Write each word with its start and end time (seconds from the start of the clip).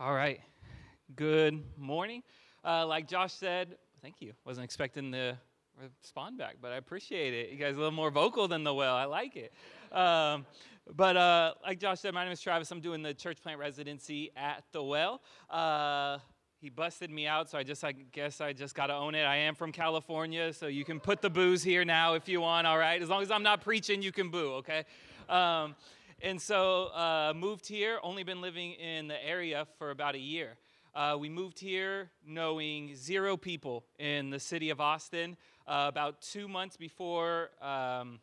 All 0.00 0.14
right. 0.14 0.40
Good 1.14 1.62
morning. 1.76 2.22
Uh, 2.64 2.86
like 2.86 3.06
Josh 3.06 3.34
said, 3.34 3.76
thank 4.00 4.22
you. 4.22 4.32
Wasn't 4.46 4.64
expecting 4.64 5.10
the 5.10 5.36
respond 5.78 6.38
back, 6.38 6.56
but 6.58 6.72
I 6.72 6.76
appreciate 6.76 7.34
it. 7.34 7.50
You 7.50 7.58
guys 7.58 7.74
are 7.74 7.80
a 7.80 7.80
little 7.80 7.90
more 7.90 8.10
vocal 8.10 8.48
than 8.48 8.64
the 8.64 8.72
well. 8.72 8.96
I 8.96 9.04
like 9.04 9.36
it. 9.36 9.52
Um, 9.94 10.46
but 10.96 11.18
uh, 11.18 11.52
like 11.62 11.78
Josh 11.78 12.00
said, 12.00 12.14
my 12.14 12.24
name 12.24 12.32
is 12.32 12.40
Travis. 12.40 12.70
I'm 12.70 12.80
doing 12.80 13.02
the 13.02 13.12
church 13.12 13.42
plant 13.42 13.58
residency 13.58 14.30
at 14.36 14.64
the 14.72 14.82
well. 14.82 15.20
Uh, 15.50 16.16
he 16.62 16.70
busted 16.70 17.10
me 17.10 17.26
out, 17.26 17.50
so 17.50 17.58
I 17.58 17.62
just 17.62 17.84
I 17.84 17.92
guess 17.92 18.40
I 18.40 18.54
just 18.54 18.74
got 18.74 18.86
to 18.86 18.94
own 18.94 19.14
it. 19.14 19.24
I 19.24 19.36
am 19.36 19.54
from 19.54 19.70
California, 19.70 20.54
so 20.54 20.66
you 20.66 20.86
can 20.86 20.98
put 20.98 21.20
the 21.20 21.28
boos 21.28 21.62
here 21.62 21.84
now 21.84 22.14
if 22.14 22.26
you 22.26 22.40
want. 22.40 22.66
All 22.66 22.78
right, 22.78 23.02
as 23.02 23.10
long 23.10 23.20
as 23.20 23.30
I'm 23.30 23.42
not 23.42 23.60
preaching, 23.60 24.00
you 24.00 24.12
can 24.12 24.30
boo. 24.30 24.54
Okay. 24.54 24.84
Um, 25.28 25.76
and 26.22 26.40
so 26.40 26.86
uh, 26.88 27.32
moved 27.34 27.66
here. 27.66 27.98
Only 28.02 28.24
been 28.24 28.40
living 28.40 28.72
in 28.72 29.08
the 29.08 29.24
area 29.26 29.66
for 29.78 29.90
about 29.90 30.14
a 30.14 30.18
year. 30.18 30.56
Uh, 30.94 31.16
we 31.18 31.28
moved 31.28 31.58
here 31.58 32.10
knowing 32.26 32.94
zero 32.94 33.36
people 33.36 33.84
in 33.98 34.30
the 34.30 34.40
city 34.40 34.70
of 34.70 34.80
Austin. 34.80 35.36
Uh, 35.66 35.86
about 35.88 36.20
two 36.20 36.48
months 36.48 36.76
before 36.76 37.50
um, 37.62 38.18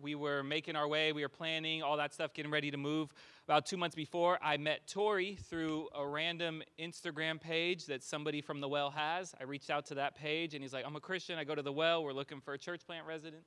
we 0.00 0.14
were 0.14 0.42
making 0.42 0.76
our 0.76 0.86
way, 0.86 1.12
we 1.12 1.22
were 1.22 1.28
planning 1.28 1.82
all 1.82 1.96
that 1.96 2.12
stuff, 2.14 2.32
getting 2.34 2.52
ready 2.52 2.70
to 2.70 2.76
move. 2.76 3.12
About 3.46 3.66
two 3.66 3.76
months 3.76 3.96
before, 3.96 4.38
I 4.42 4.56
met 4.56 4.86
Tori 4.86 5.36
through 5.48 5.88
a 5.94 6.06
random 6.06 6.62
Instagram 6.78 7.40
page 7.40 7.86
that 7.86 8.04
somebody 8.04 8.40
from 8.42 8.60
the 8.60 8.68
well 8.68 8.90
has. 8.90 9.34
I 9.40 9.44
reached 9.44 9.70
out 9.70 9.86
to 9.86 9.96
that 9.96 10.14
page, 10.14 10.54
and 10.54 10.62
he's 10.62 10.72
like, 10.72 10.84
"I'm 10.86 10.94
a 10.94 11.00
Christian. 11.00 11.38
I 11.38 11.44
go 11.44 11.54
to 11.54 11.62
the 11.62 11.72
well. 11.72 12.04
We're 12.04 12.12
looking 12.12 12.40
for 12.40 12.54
a 12.54 12.58
church 12.58 12.86
plant 12.86 13.06
resident," 13.06 13.42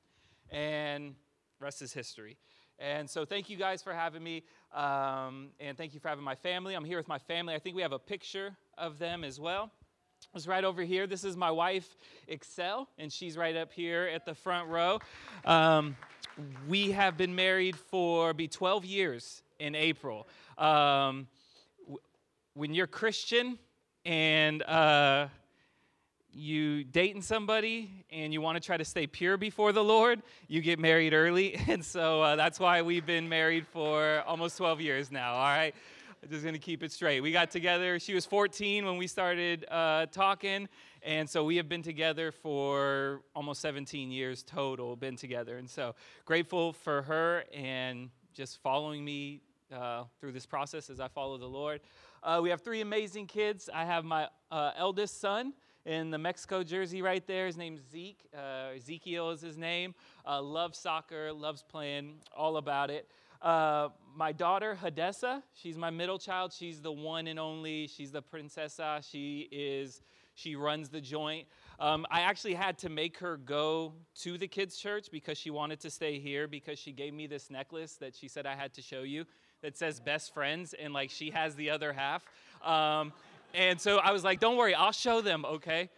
and 0.51 1.15
rest 1.59 1.81
is 1.81 1.93
history. 1.93 2.37
And 2.79 3.09
so, 3.09 3.25
thank 3.25 3.49
you 3.49 3.57
guys 3.57 3.81
for 3.81 3.93
having 3.93 4.23
me. 4.23 4.43
Um, 4.73 5.49
and 5.59 5.77
thank 5.77 5.93
you 5.93 5.99
for 5.99 6.07
having 6.07 6.23
my 6.23 6.35
family. 6.35 6.73
I'm 6.73 6.85
here 6.85 6.97
with 6.97 7.07
my 7.07 7.19
family. 7.19 7.53
I 7.53 7.59
think 7.59 7.75
we 7.75 7.81
have 7.81 7.91
a 7.91 7.99
picture 7.99 8.55
of 8.77 8.99
them 8.99 9.23
as 9.23 9.39
well. 9.39 9.71
It's 10.35 10.47
right 10.47 10.63
over 10.63 10.81
here. 10.81 11.05
This 11.05 11.23
is 11.23 11.37
my 11.37 11.51
wife, 11.51 11.95
Excel, 12.27 12.87
and 12.97 13.11
she's 13.11 13.37
right 13.37 13.55
up 13.55 13.71
here 13.71 14.09
at 14.11 14.25
the 14.25 14.33
front 14.33 14.67
row. 14.69 14.99
Um, 15.45 15.95
we 16.67 16.91
have 16.91 17.17
been 17.17 17.35
married 17.35 17.75
for 17.75 18.33
be 18.33 18.47
12 18.47 18.85
years 18.85 19.43
in 19.59 19.75
April. 19.75 20.27
Um, 20.57 21.27
w- 21.83 21.99
when 22.55 22.73
you're 22.73 22.87
Christian 22.87 23.59
and 24.05 24.63
uh, 24.63 25.27
you 26.33 26.83
dating 26.83 27.21
somebody 27.21 28.05
and 28.11 28.33
you 28.33 28.41
want 28.41 28.55
to 28.55 28.65
try 28.65 28.77
to 28.77 28.85
stay 28.85 29.07
pure 29.07 29.37
before 29.37 29.71
the 29.71 29.83
Lord, 29.83 30.21
you 30.47 30.61
get 30.61 30.79
married 30.79 31.13
early. 31.13 31.59
And 31.73 31.83
so 31.83 32.21
uh, 32.21 32.35
that's 32.35 32.59
why 32.59 32.81
we've 32.81 33.05
been 33.05 33.27
married 33.29 33.65
for 33.65 34.21
almost 34.27 34.57
12 34.57 34.81
years 34.81 35.11
now, 35.11 35.33
all 35.33 35.43
right? 35.43 35.73
I'm 36.21 36.29
just 36.29 36.43
going 36.43 36.53
to 36.53 36.59
keep 36.59 36.83
it 36.83 36.91
straight. 36.91 37.21
We 37.21 37.31
got 37.31 37.51
together, 37.51 37.99
she 37.99 38.13
was 38.13 38.25
14 38.25 38.85
when 38.85 38.97
we 38.97 39.07
started 39.07 39.65
uh, 39.69 40.05
talking. 40.07 40.69
And 41.01 41.29
so 41.29 41.43
we 41.43 41.57
have 41.57 41.67
been 41.67 41.81
together 41.81 42.31
for 42.31 43.21
almost 43.35 43.61
17 43.61 44.11
years 44.11 44.43
total, 44.43 44.95
been 44.95 45.15
together. 45.15 45.57
And 45.57 45.69
so 45.69 45.95
grateful 46.25 46.73
for 46.73 47.01
her 47.03 47.43
and 47.53 48.09
just 48.33 48.61
following 48.61 49.03
me 49.03 49.41
uh, 49.73 50.03
through 50.19 50.31
this 50.31 50.45
process 50.45 50.89
as 50.89 50.99
I 50.99 51.07
follow 51.07 51.37
the 51.37 51.47
Lord. 51.47 51.81
Uh, 52.21 52.39
we 52.41 52.49
have 52.51 52.61
three 52.61 52.81
amazing 52.81 53.27
kids. 53.27 53.69
I 53.73 53.85
have 53.85 54.05
my 54.05 54.27
uh, 54.51 54.71
eldest 54.77 55.19
son 55.19 55.53
in 55.85 56.11
the 56.11 56.17
Mexico 56.17 56.63
jersey 56.63 57.01
right 57.01 57.25
there. 57.27 57.45
His 57.45 57.57
name's 57.57 57.81
Zeke. 57.91 58.19
Uh, 58.35 58.75
Ezekiel 58.75 59.31
is 59.31 59.41
his 59.41 59.57
name. 59.57 59.93
Uh, 60.25 60.41
loves 60.41 60.77
soccer, 60.77 61.31
loves 61.33 61.63
playing, 61.63 62.15
all 62.35 62.57
about 62.57 62.89
it. 62.89 63.07
Uh, 63.41 63.89
my 64.15 64.31
daughter, 64.31 64.77
Hadessa, 64.81 65.43
she's 65.53 65.77
my 65.77 65.89
middle 65.89 66.17
child. 66.17 66.53
She's 66.53 66.81
the 66.81 66.91
one 66.91 67.27
and 67.27 67.37
only. 67.37 67.87
She's 67.87 68.11
the 68.11 68.21
princessa. 68.21 69.03
She 69.09 69.49
is, 69.51 70.01
she 70.33 70.55
runs 70.55 70.87
the 70.87 71.01
joint. 71.01 71.47
Um, 71.79 72.05
I 72.09 72.21
actually 72.21 72.53
had 72.53 72.77
to 72.79 72.89
make 72.89 73.17
her 73.17 73.35
go 73.35 73.93
to 74.21 74.37
the 74.37 74.47
kids' 74.47 74.77
church 74.77 75.07
because 75.11 75.37
she 75.37 75.49
wanted 75.49 75.81
to 75.81 75.89
stay 75.89 76.19
here 76.19 76.47
because 76.47 76.79
she 76.79 76.93
gave 76.93 77.13
me 77.13 77.27
this 77.27 77.49
necklace 77.49 77.95
that 77.95 78.15
she 78.15 78.29
said 78.29 78.45
I 78.45 78.55
had 78.55 78.73
to 78.75 78.81
show 78.81 79.01
you 79.01 79.25
that 79.61 79.77
says 79.77 79.99
best 79.99 80.33
friends, 80.33 80.73
and 80.73 80.93
like 80.93 81.09
she 81.09 81.31
has 81.31 81.55
the 81.55 81.69
other 81.69 81.93
half. 81.93 82.23
Um, 82.63 83.13
and 83.53 83.79
so 83.79 83.97
I 83.97 84.11
was 84.11 84.23
like, 84.23 84.39
don't 84.39 84.57
worry, 84.57 84.73
I'll 84.73 84.91
show 84.91 85.21
them, 85.21 85.45
okay? 85.45 85.89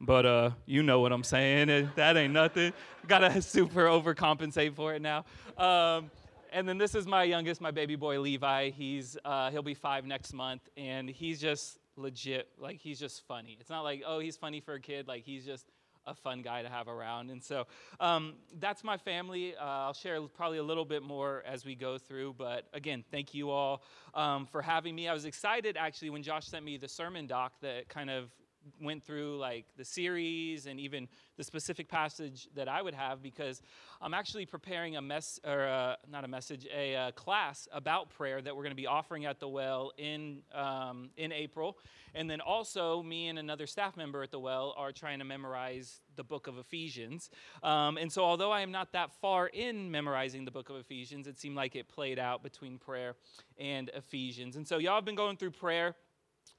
But 0.00 0.26
uh, 0.26 0.50
you 0.66 0.82
know 0.82 1.00
what 1.00 1.12
I'm 1.12 1.24
saying. 1.24 1.90
That 1.96 2.16
ain't 2.16 2.32
nothing. 2.32 2.72
Gotta 3.06 3.40
super 3.42 3.86
overcompensate 3.86 4.74
for 4.74 4.94
it 4.94 5.00
now. 5.00 5.24
Um, 5.56 6.10
and 6.52 6.68
then 6.68 6.78
this 6.78 6.94
is 6.94 7.06
my 7.06 7.24
youngest, 7.24 7.60
my 7.60 7.70
baby 7.70 7.96
boy 7.96 8.20
Levi. 8.20 8.70
He's 8.70 9.16
uh, 9.24 9.50
he'll 9.50 9.62
be 9.62 9.74
five 9.74 10.04
next 10.04 10.32
month, 10.32 10.68
and 10.76 11.08
he's 11.08 11.40
just 11.40 11.78
legit. 11.96 12.48
Like 12.58 12.78
he's 12.78 13.00
just 13.00 13.26
funny. 13.26 13.56
It's 13.60 13.70
not 13.70 13.82
like 13.82 14.02
oh 14.06 14.18
he's 14.18 14.36
funny 14.36 14.60
for 14.60 14.74
a 14.74 14.80
kid. 14.80 15.08
Like 15.08 15.24
he's 15.24 15.44
just 15.44 15.66
a 16.06 16.14
fun 16.14 16.42
guy 16.42 16.62
to 16.62 16.68
have 16.68 16.88
around. 16.88 17.30
And 17.30 17.42
so 17.42 17.66
um, 18.00 18.34
that's 18.58 18.84
my 18.84 18.96
family. 18.96 19.54
Uh, 19.56 19.64
I'll 19.64 19.94
share 19.94 20.20
probably 20.22 20.58
a 20.58 20.62
little 20.62 20.84
bit 20.84 21.02
more 21.02 21.42
as 21.46 21.64
we 21.64 21.74
go 21.74 21.98
through. 21.98 22.34
But 22.38 22.66
again, 22.72 23.04
thank 23.10 23.34
you 23.34 23.50
all 23.50 23.82
um, 24.14 24.46
for 24.46 24.62
having 24.62 24.94
me. 24.94 25.08
I 25.08 25.12
was 25.12 25.24
excited 25.24 25.76
actually 25.76 26.10
when 26.10 26.22
Josh 26.22 26.46
sent 26.46 26.64
me 26.64 26.76
the 26.76 26.88
sermon 26.88 27.26
doc 27.26 27.52
that 27.62 27.88
kind 27.88 28.10
of 28.10 28.30
went 28.80 29.04
through 29.04 29.38
like 29.38 29.66
the 29.76 29.84
series 29.84 30.66
and 30.66 30.80
even 30.80 31.08
the 31.36 31.44
specific 31.44 31.88
passage 31.88 32.48
that 32.54 32.68
I 32.68 32.82
would 32.82 32.94
have 32.94 33.22
because 33.22 33.60
I'm 34.00 34.14
actually 34.14 34.46
preparing 34.46 34.96
a 34.96 35.02
mess 35.02 35.40
or 35.44 35.66
uh, 35.66 35.96
not 36.10 36.24
a 36.24 36.28
message, 36.28 36.66
a, 36.74 36.94
uh, 36.94 37.10
class 37.12 37.68
about 37.72 38.10
prayer 38.10 38.40
that 38.40 38.54
we're 38.54 38.62
going 38.62 38.72
to 38.72 38.76
be 38.76 38.86
offering 38.86 39.24
at 39.24 39.40
the 39.40 39.48
well 39.48 39.92
in 39.98 40.42
um, 40.54 41.10
in 41.16 41.32
April, 41.32 41.78
and 42.14 42.30
then 42.30 42.40
also 42.40 43.02
me 43.02 43.28
and 43.28 43.38
another 43.38 43.66
staff 43.66 43.96
member 43.96 44.22
at 44.22 44.30
the 44.30 44.38
well 44.38 44.74
are 44.76 44.92
trying 44.92 45.18
to 45.18 45.24
memorize 45.24 46.00
the 46.16 46.24
book 46.24 46.46
of 46.46 46.58
Ephesians. 46.58 47.30
Um, 47.62 47.96
and 47.96 48.12
so 48.12 48.22
although 48.22 48.52
I 48.52 48.60
am 48.60 48.70
not 48.70 48.92
that 48.92 49.10
far 49.20 49.48
in 49.48 49.90
memorizing 49.90 50.44
the 50.44 50.50
book 50.50 50.70
of 50.70 50.76
Ephesians, 50.76 51.26
it 51.26 51.38
seemed 51.38 51.56
like 51.56 51.74
it 51.74 51.88
played 51.88 52.18
out 52.18 52.42
between 52.42 52.78
prayer 52.78 53.16
and 53.58 53.90
Ephesians. 53.94 54.56
And 54.56 54.66
so 54.66 54.78
y'all 54.78 54.94
have 54.94 55.04
been 55.04 55.16
going 55.16 55.36
through 55.36 55.52
prayer 55.52 55.96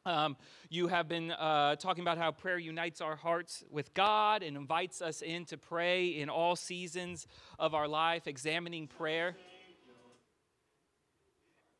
um, 0.05 0.38
you 0.69 0.88
have 0.88 1.07
been 1.07 1.31
uh, 1.31 1.75
talking 1.77 2.03
about 2.03 2.17
how 2.17 2.31
prayer 2.31 2.59
unites 2.59 3.01
our 3.01 3.16
hearts 3.16 3.63
with 3.71 3.93
God 3.93 4.43
and 4.43 4.55
invites 4.55 5.01
us 5.01 5.21
in 5.21 5.45
to 5.45 5.57
pray 5.57 6.07
in 6.07 6.29
all 6.29 6.55
seasons 6.55 7.27
of 7.57 7.73
our 7.73 7.88
life, 7.88 8.27
examining 8.27 8.88
prayer. 8.88 9.35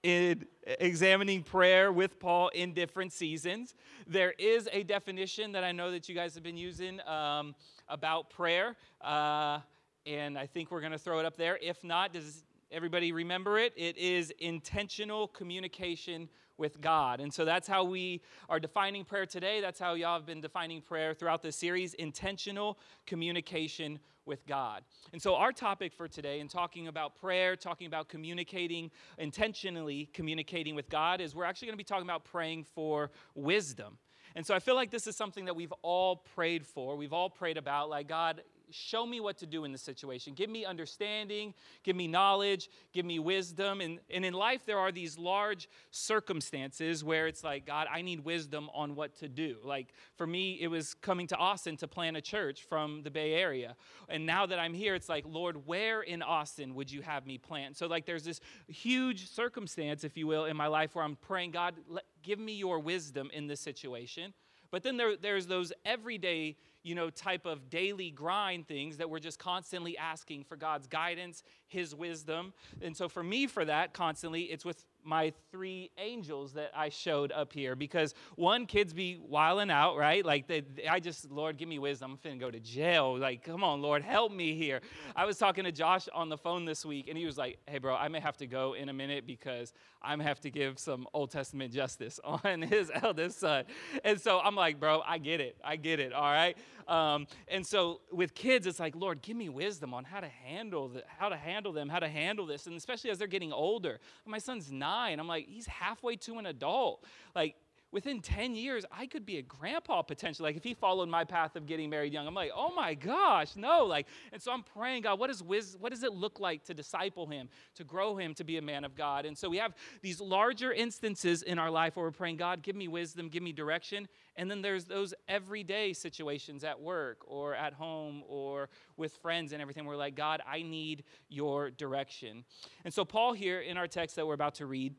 In 0.02 0.46
examining 0.80 1.41
prayer 1.41 1.91
with 1.91 2.19
Paul 2.19 2.50
in 2.50 2.74
different 2.74 3.12
seasons. 3.12 3.74
There 4.08 4.34
is 4.38 4.69
a 4.72 4.84
definition 4.84 5.52
that 5.53 5.64
I 5.64 5.72
know 5.72 5.90
that 5.91 6.08
you 6.08 6.14
guys 6.14 6.35
have 6.35 6.44
been 6.44 6.58
using 6.58 7.00
um, 7.08 7.56
about 7.88 8.30
prayer, 8.30 8.75
uh, 9.02 9.59
and 10.06 10.38
I 10.38 10.46
think 10.46 10.69
we're 10.69 10.81
going 10.81 10.91
to 10.91 11.00
throw 11.00 11.19
it 11.19 11.25
up 11.25 11.38
there. 11.38 11.58
If 11.59 11.84
not, 11.84 12.14
does 12.14 12.44
everybody 12.72 13.12
remember 13.14 13.58
it? 13.58 13.74
It 13.75 13.97
is 13.97 14.31
intentional 14.40 15.28
communication 15.28 16.30
with 16.58 16.82
God. 16.82 17.20
And 17.20 17.34
so 17.34 17.46
that's 17.46 17.68
how 17.68 17.84
we 17.84 18.22
are 18.50 18.60
defining 18.60 19.04
prayer 19.06 19.26
today. 19.26 19.62
That's 19.62 19.80
how 19.80 19.94
y'all 19.94 20.18
have 20.18 20.26
been 20.26 20.42
defining 20.42 20.82
prayer 20.82 21.14
throughout 21.14 21.42
this 21.42 21.56
series 21.56 21.94
intentional 21.96 22.78
communication 23.06 24.00
with 24.26 24.46
God. 24.48 24.84
And 25.14 25.22
so, 25.22 25.36
our 25.36 25.52
topic 25.52 25.94
for 25.94 26.08
today, 26.08 26.40
in 26.40 26.48
talking 26.48 26.88
about 26.88 27.16
prayer, 27.16 27.56
talking 27.56 27.88
about 27.88 28.10
communicating, 28.10 28.90
intentionally 29.18 30.10
communicating 30.14 30.76
with 30.76 30.90
God, 30.90 31.22
is 31.22 31.36
we're 31.36 31.46
actually 31.46 31.68
going 31.68 31.78
to 31.78 31.78
be 31.78 31.84
talking 31.84 32.08
about 32.08 32.26
praying 32.26 32.64
for 32.64 33.12
wisdom. 33.36 33.98
And 34.36 34.46
so 34.46 34.54
I 34.54 34.60
feel 34.60 34.76
like 34.76 34.92
this 34.92 35.08
is 35.08 35.16
something 35.16 35.46
that 35.46 35.56
we've 35.56 35.74
all 35.82 36.18
prayed 36.36 36.66
for. 36.66 36.98
We've 36.98 37.14
all 37.14 37.30
prayed 37.30 37.58
about, 37.58 37.90
like, 37.90 38.08
God, 38.10 38.42
show 38.72 39.06
me 39.06 39.20
what 39.20 39.38
to 39.38 39.46
do 39.46 39.64
in 39.66 39.72
the 39.72 39.78
situation. 39.78 40.34
Give 40.34 40.50
me 40.50 40.66
understanding, 40.66 41.53
give 41.84 41.96
me 41.96 42.08
knowledge, 42.08 42.70
give 42.94 43.06
me 43.06 43.20
wisdom. 43.20 43.81
And, 43.81 44.00
and 44.09 44.26
in 44.26 44.34
life, 44.34 44.66
there 44.66 44.80
are 44.80 44.92
these 44.92 45.18
large 45.18 45.70
circumstances 45.92 47.03
where 47.03 47.28
it's 47.28 47.44
like, 47.44 47.66
God, 47.66 47.88
I 47.91 48.02
need 48.02 48.26
wisdom 48.26 48.70
on 48.73 48.96
what 48.96 49.16
to 49.20 49.28
do. 49.28 49.58
Like 49.64 49.94
for 50.16 50.28
me, 50.28 50.58
it 50.62 50.67
was 50.67 50.94
coming 50.94 51.28
to 51.28 51.35
Austin 51.35 51.78
to 51.78 51.88
plant 51.88 52.17
a 52.17 52.22
church 52.22 52.64
from 52.64 53.03
the 53.03 53.12
Bay 53.12 53.34
Area. 53.34 53.76
And 54.09 54.26
now 54.26 54.46
that 54.46 54.59
I'm 54.59 54.73
here, 54.73 54.96
it's 54.96 55.09
like, 55.09 55.26
Lord, 55.28 55.66
where 55.66 56.02
in 56.02 56.22
Austin 56.22 56.76
would 56.76 56.91
you 56.91 57.02
have 57.02 57.26
me 57.26 57.38
plant? 57.38 57.78
So, 57.78 57.88
like, 57.88 58.06
there's 58.06 58.23
this 58.23 58.40
huge 58.67 59.29
circumstance, 59.29 60.03
if 60.03 60.17
you 60.17 60.28
will, 60.28 60.46
in 60.46 60.56
my 60.56 60.67
life 60.67 60.96
where 60.96 61.03
I'm 61.03 61.16
praying, 61.16 61.52
God, 61.52 61.76
let, 61.88 62.03
give 62.23 62.40
me 62.40 62.53
your 62.53 62.79
wisdom 62.79 63.29
in 63.34 63.47
this 63.47 63.59
situation. 63.59 64.34
But 64.72 64.84
then 64.84 64.97
there, 64.97 65.16
there's 65.16 65.47
those 65.47 65.72
everyday 65.85 66.58
you 66.85 66.93
know, 66.93 67.09
type 67.09 67.47
of 67.47 67.67
daily 67.72 68.11
grind 68.11 68.67
things 68.67 68.97
that 68.97 69.09
we're 69.09 69.20
just 69.20 69.40
constantly 69.40 69.97
asking 69.97 70.43
for 70.43 70.55
God's 70.55 70.85
guidance, 70.85 71.41
His 71.67 71.96
wisdom. 71.96 72.53
And 72.79 72.96
so 72.96 73.09
for 73.09 73.23
me, 73.23 73.47
for 73.47 73.66
that, 73.66 73.93
constantly, 73.93 74.43
it's 74.43 74.64
with 74.64 74.85
my 75.05 75.31
three 75.52 75.91
angels 75.97 76.53
that 76.53 76.72
I 76.75 76.90
showed 76.90 77.31
up 77.31 77.53
here 77.53 77.75
because 77.75 78.13
one, 78.35 78.66
kids 78.66 78.93
be 78.93 79.17
wilding 79.22 79.69
out, 79.69 79.97
right? 79.97 80.25
Like, 80.25 80.47
they, 80.47 80.63
I 80.90 80.99
just, 80.99 81.29
Lord, 81.31 81.57
give 81.57 81.69
me 81.69 81.79
wisdom. 81.79 82.17
I'm 82.23 82.31
finna 82.31 82.40
go 82.40 82.52
to 82.52 82.59
jail. 82.59 83.17
Like, 83.17 83.43
come 83.43 83.63
on, 83.63 83.81
Lord, 83.81 84.03
help 84.03 84.31
me 84.31 84.55
here. 84.55 84.81
I 85.16 85.25
was 85.25 85.37
talking 85.37 85.63
to 85.63 85.72
Josh 85.72 86.07
on 86.13 86.29
the 86.29 86.37
phone 86.37 86.66
this 86.66 86.85
week, 86.85 87.07
and 87.07 87.17
he 87.17 87.25
was 87.25 87.37
like, 87.37 87.59
hey, 87.67 87.78
bro, 87.78 87.96
I 87.96 88.07
may 88.07 88.19
have 88.19 88.37
to 88.37 88.47
go 88.47 88.73
in 88.73 88.90
a 88.90 88.93
minute 88.93 89.25
because 89.28 89.73
I 90.02 90.13
am 90.13 90.19
have 90.19 90.40
to 90.41 90.52
give 90.52 90.79
some 90.79 91.07
Old 91.13 91.31
Testament 91.31 91.73
justice 91.73 92.19
on 92.43 92.61
his 92.61 92.91
eldest 92.93 93.40
son. 93.40 93.66
And 94.03 94.19
so 94.19 94.40
I'm 94.40 94.55
like, 94.55 94.79
bro, 94.79 95.02
I 95.05 95.17
get 95.17 95.40
it. 95.41 95.57
I 95.63 95.75
get 95.75 95.99
it, 95.99 96.13
all 96.13 96.31
right? 96.31 96.57
Um, 96.87 97.28
and 97.47 97.66
so 97.66 98.02
with 98.11 98.34
kids, 98.34 98.67
it's 98.67 98.79
like, 98.79 98.96
Lord, 98.96 99.22
give 99.22 99.35
me 99.35 99.49
wisdom 99.49 99.93
on 99.93 100.03
how 100.03 100.20
to 100.20 100.29
handle 100.29 100.90
the, 100.90 101.03
how 101.08 101.29
to 101.29 101.35
handle 101.35 101.73
them, 101.73 101.90
how 101.90 101.99
to 101.99 102.08
handle 102.08 102.46
this, 102.46 102.67
and 102.67 102.76
especially 102.76 103.09
as 103.09 103.17
they're 103.17 103.28
getting 103.28 103.52
older. 103.52 103.99
My 104.26 104.37
son's 104.37 104.72
nine. 104.72 105.20
I'm 105.20 105.28
like, 105.28 105.47
he's 105.47 105.67
halfway 105.67 106.16
to 106.17 106.37
an 106.37 106.46
adult. 106.46 107.03
Like 107.35 107.55
within 107.96 108.20
10 108.20 108.56
years, 108.56 108.84
I 108.92 109.08
could 109.08 109.26
be 109.26 109.38
a 109.38 109.42
grandpa 109.42 110.02
potentially. 110.02 110.50
Like 110.50 110.58
if 110.58 110.66
he 110.66 110.74
followed 110.74 111.08
my 111.08 111.24
path 111.24 111.56
of 111.56 111.66
getting 111.66 111.90
married 111.90 112.12
young, 112.12 112.28
I'm 112.28 112.34
like, 112.34 112.52
oh 112.53 112.76
my 112.76 112.94
gosh, 112.94 113.56
no. 113.56 113.86
Like, 113.86 114.08
and 114.34 114.42
so 114.42 114.52
I'm 114.52 114.64
praying, 114.64 115.03
God, 115.03 115.18
what, 115.18 115.30
is 115.30 115.42
wiz- 115.42 115.78
what 115.80 115.94
does 115.94 116.03
it 116.03 116.12
look 116.12 116.42
like 116.42 116.66
to 116.66 116.74
disciple 116.74 117.26
him, 117.26 117.47
to 117.76 117.86
grow 117.86 118.18
him 118.18 118.34
to 118.34 118.44
be 118.44 118.58
a 118.58 118.62
man 118.62 118.84
of 118.84 118.96
God? 118.96 119.26
And 119.26 119.38
so 119.38 119.47
we 119.47 119.59
have 119.59 119.74
these 120.02 120.20
larger 120.20 120.74
instances 120.74 121.42
in 121.42 121.58
our 121.58 121.72
life 121.72 121.96
where 121.96 122.06
we're 122.06 122.12
praying, 122.12 122.36
God, 122.36 122.62
give 122.62 122.76
me 122.76 122.90
wisdom, 122.90 123.30
give 123.30 123.42
me 123.42 123.53
direction. 123.53 124.09
And 124.36 124.52
then 124.52 124.62
there's 124.62 124.84
those 124.84 125.14
everyday 125.30 125.94
situations 125.94 126.66
at 126.66 126.78
work 126.78 127.20
or 127.26 127.56
at 127.56 127.72
home 127.72 128.24
or 128.28 128.68
with 128.98 129.14
friends 129.22 129.53
and 129.53 129.62
everything. 129.62 129.86
We're 129.86 129.96
like, 129.96 130.16
God, 130.16 130.41
I 130.46 130.64
need 130.64 131.06
your 131.30 131.72
direction. 131.72 132.44
And 132.84 132.94
so 132.94 133.06
Paul 133.06 133.32
here 133.32 133.62
in 133.62 133.78
our 133.78 133.88
text 133.88 134.18
that 134.18 134.28
we're 134.28 134.34
about 134.34 134.56
to 134.56 134.66
read 134.66 134.96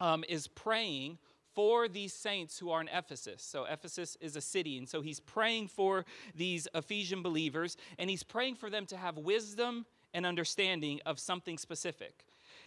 um, 0.00 0.24
is 0.28 0.48
praying 0.48 1.18
for 1.56 1.88
these 1.88 2.12
saints 2.12 2.58
who 2.58 2.70
are 2.70 2.82
in 2.82 2.88
Ephesus. 2.88 3.42
So, 3.42 3.64
Ephesus 3.64 4.16
is 4.20 4.36
a 4.36 4.42
city, 4.42 4.76
and 4.76 4.86
so 4.86 5.00
he's 5.00 5.20
praying 5.20 5.68
for 5.68 6.04
these 6.34 6.68
Ephesian 6.74 7.22
believers, 7.22 7.78
and 7.98 8.10
he's 8.10 8.22
praying 8.22 8.56
for 8.56 8.68
them 8.68 8.84
to 8.86 8.96
have 8.96 9.16
wisdom 9.16 9.86
and 10.12 10.26
understanding 10.26 11.00
of 11.06 11.18
something 11.18 11.56
specific. 11.56 12.26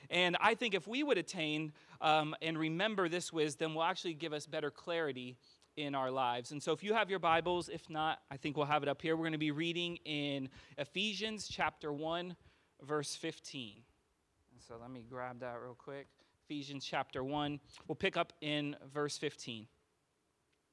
And 0.10 0.36
I 0.42 0.56
think 0.56 0.74
if 0.74 0.88
we 0.88 1.04
would 1.04 1.20
attain 1.20 1.72
um, 2.02 2.36
and 2.42 2.58
remember 2.58 3.08
this 3.08 3.32
wisdom, 3.32 3.76
will 3.76 3.84
actually 3.84 4.16
give 4.16 4.34
us 4.34 4.48
better 4.48 4.72
clarity 4.72 5.38
in 5.78 5.94
our 5.94 6.10
lives. 6.10 6.52
And 6.52 6.62
so, 6.62 6.72
if 6.72 6.84
you 6.84 6.96
have 6.96 7.12
your 7.12 7.20
Bibles, 7.20 7.70
if 7.70 7.88
not, 7.92 8.22
I 8.32 8.38
think 8.38 8.58
we'll 8.58 8.66
have 8.66 8.82
it 8.82 8.90
up 8.90 9.04
here. 9.04 9.16
We're 9.16 9.26
going 9.26 9.34
to 9.34 9.38
be 9.38 9.52
reading 9.52 9.98
in 9.98 10.50
Ephesians 10.80 11.48
chapter 11.48 11.94
1, 11.94 12.36
verse 12.82 13.16
15. 13.16 13.84
so, 14.68 14.78
let 14.82 14.90
me 14.90 15.06
grab 15.08 15.42
that 15.42 15.62
real 15.62 15.76
quick. 15.76 16.08
Ephesians 16.50 16.84
chapter 16.84 17.24
1. 17.24 17.60
We'll 17.88 17.96
pick 17.96 18.18
up 18.18 18.34
in 18.42 18.76
verse 18.92 19.20
15. 19.20 19.68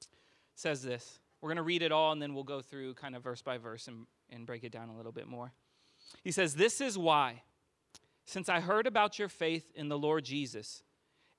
It 0.00 0.06
says 0.55 0.82
this. 0.82 1.19
We're 1.43 1.50
going 1.50 1.58
to 1.58 1.62
read 1.62 1.82
it 1.82 1.93
all 1.93 2.12
and 2.12 2.23
then 2.23 2.32
we'll 2.32 2.44
go 2.44 2.62
through 2.62 2.94
kind 2.94 3.14
of 3.14 3.23
verse 3.23 3.43
by 3.43 3.58
verse 3.58 3.87
and, 3.87 4.06
and 4.31 4.46
break 4.46 4.64
it 4.64 4.73
down 4.73 4.88
a 4.88 4.96
little 4.96 5.12
bit 5.12 5.28
more. 5.28 5.52
He 6.25 6.32
says, 6.32 6.55
This 6.55 6.81
is 6.81 6.96
why, 6.96 7.43
since 8.25 8.49
I 8.49 8.61
heard 8.61 8.87
about 8.87 9.19
your 9.19 9.28
faith 9.28 9.70
in 9.75 9.90
the 9.90 9.99
Lord 9.99 10.25
Jesus 10.25 10.82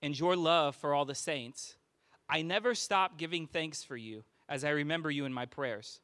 and 0.03 0.17
your 0.17 0.35
love 0.35 0.75
for 0.75 0.93
all 0.93 1.05
the 1.05 1.15
saints, 1.15 1.75
I 2.29 2.43
never 2.43 2.75
stop 2.75 3.17
giving 3.17 3.47
thanks 3.47 3.83
for 3.83 3.97
you 3.97 4.23
as 4.47 4.63
I 4.63 4.69
remember 4.69 5.09
you 5.09 5.25
in 5.25 5.33
my 5.33 5.47
prayers. 5.47 5.99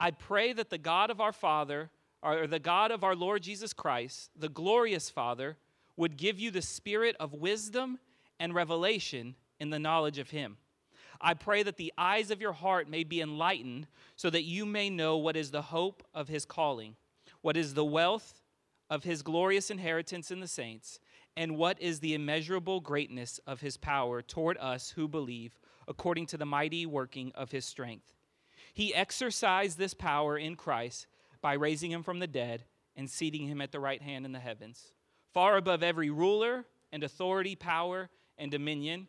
I 0.00 0.10
pray 0.10 0.52
that 0.52 0.70
the 0.70 0.78
God 0.78 1.10
of 1.10 1.20
our 1.20 1.32
Father, 1.32 1.90
or 2.24 2.48
the 2.48 2.58
God 2.58 2.90
of 2.90 3.04
our 3.04 3.14
Lord 3.14 3.44
Jesus 3.44 3.72
Christ, 3.72 4.30
the 4.36 4.48
glorious 4.48 5.10
Father, 5.10 5.58
would 5.98 6.16
give 6.16 6.38
you 6.38 6.50
the 6.50 6.62
spirit 6.62 7.16
of 7.18 7.34
wisdom 7.34 7.98
and 8.38 8.54
revelation 8.54 9.34
in 9.58 9.68
the 9.70 9.80
knowledge 9.80 10.18
of 10.18 10.30
Him. 10.30 10.56
I 11.20 11.34
pray 11.34 11.64
that 11.64 11.76
the 11.76 11.92
eyes 11.98 12.30
of 12.30 12.40
your 12.40 12.52
heart 12.52 12.88
may 12.88 13.02
be 13.02 13.20
enlightened 13.20 13.88
so 14.14 14.30
that 14.30 14.44
you 14.44 14.64
may 14.64 14.88
know 14.88 15.16
what 15.16 15.36
is 15.36 15.50
the 15.50 15.60
hope 15.60 16.04
of 16.14 16.28
His 16.28 16.44
calling, 16.44 16.94
what 17.42 17.56
is 17.56 17.74
the 17.74 17.84
wealth 17.84 18.40
of 18.88 19.02
His 19.02 19.22
glorious 19.22 19.70
inheritance 19.70 20.30
in 20.30 20.38
the 20.38 20.46
saints, 20.46 21.00
and 21.36 21.56
what 21.56 21.82
is 21.82 21.98
the 21.98 22.14
immeasurable 22.14 22.80
greatness 22.80 23.40
of 23.44 23.60
His 23.60 23.76
power 23.76 24.22
toward 24.22 24.56
us 24.58 24.90
who 24.90 25.08
believe, 25.08 25.58
according 25.88 26.26
to 26.26 26.36
the 26.36 26.46
mighty 26.46 26.86
working 26.86 27.32
of 27.34 27.50
His 27.50 27.64
strength. 27.64 28.14
He 28.72 28.94
exercised 28.94 29.78
this 29.78 29.94
power 29.94 30.38
in 30.38 30.54
Christ 30.54 31.08
by 31.40 31.54
raising 31.54 31.90
Him 31.90 32.04
from 32.04 32.20
the 32.20 32.28
dead 32.28 32.66
and 32.94 33.10
seating 33.10 33.48
Him 33.48 33.60
at 33.60 33.72
the 33.72 33.80
right 33.80 34.00
hand 34.00 34.24
in 34.24 34.30
the 34.30 34.38
heavens 34.38 34.92
far 35.38 35.56
above 35.56 35.84
every 35.84 36.10
ruler 36.10 36.64
and 36.90 37.04
authority, 37.04 37.54
power, 37.54 38.10
and 38.38 38.50
dominion, 38.50 39.06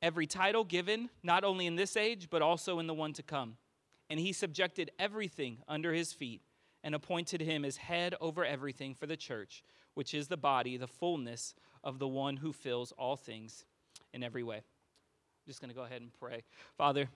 every 0.00 0.26
title 0.26 0.64
given, 0.64 1.10
not 1.22 1.44
only 1.44 1.66
in 1.66 1.76
this 1.76 1.98
age, 1.98 2.28
but 2.30 2.40
also 2.40 2.78
in 2.78 2.86
the 2.86 2.94
one 2.94 3.12
to 3.12 3.22
come. 3.22 3.58
And 4.08 4.18
he 4.18 4.32
subjected 4.32 4.90
everything 4.98 5.58
under 5.68 5.92
his 5.92 6.14
feet 6.14 6.40
and 6.82 6.94
appointed 6.94 7.42
him 7.42 7.62
as 7.62 7.76
head 7.76 8.14
over 8.22 8.42
everything 8.42 8.94
for 8.94 9.06
the 9.06 9.18
church, 9.18 9.62
which 9.92 10.14
is 10.14 10.28
the 10.28 10.38
body, 10.38 10.78
the 10.78 10.86
fullness 10.86 11.54
of 11.84 11.98
the 11.98 12.08
one 12.08 12.38
who 12.38 12.54
fills 12.54 12.92
all 12.92 13.18
things 13.18 13.66
in 14.14 14.22
every 14.22 14.42
way. 14.42 14.56
I'm 14.56 15.46
just 15.46 15.60
going 15.60 15.68
to 15.68 15.76
go 15.76 15.84
ahead 15.84 16.00
and 16.00 16.10
pray. 16.18 16.44
Father, 16.78 17.06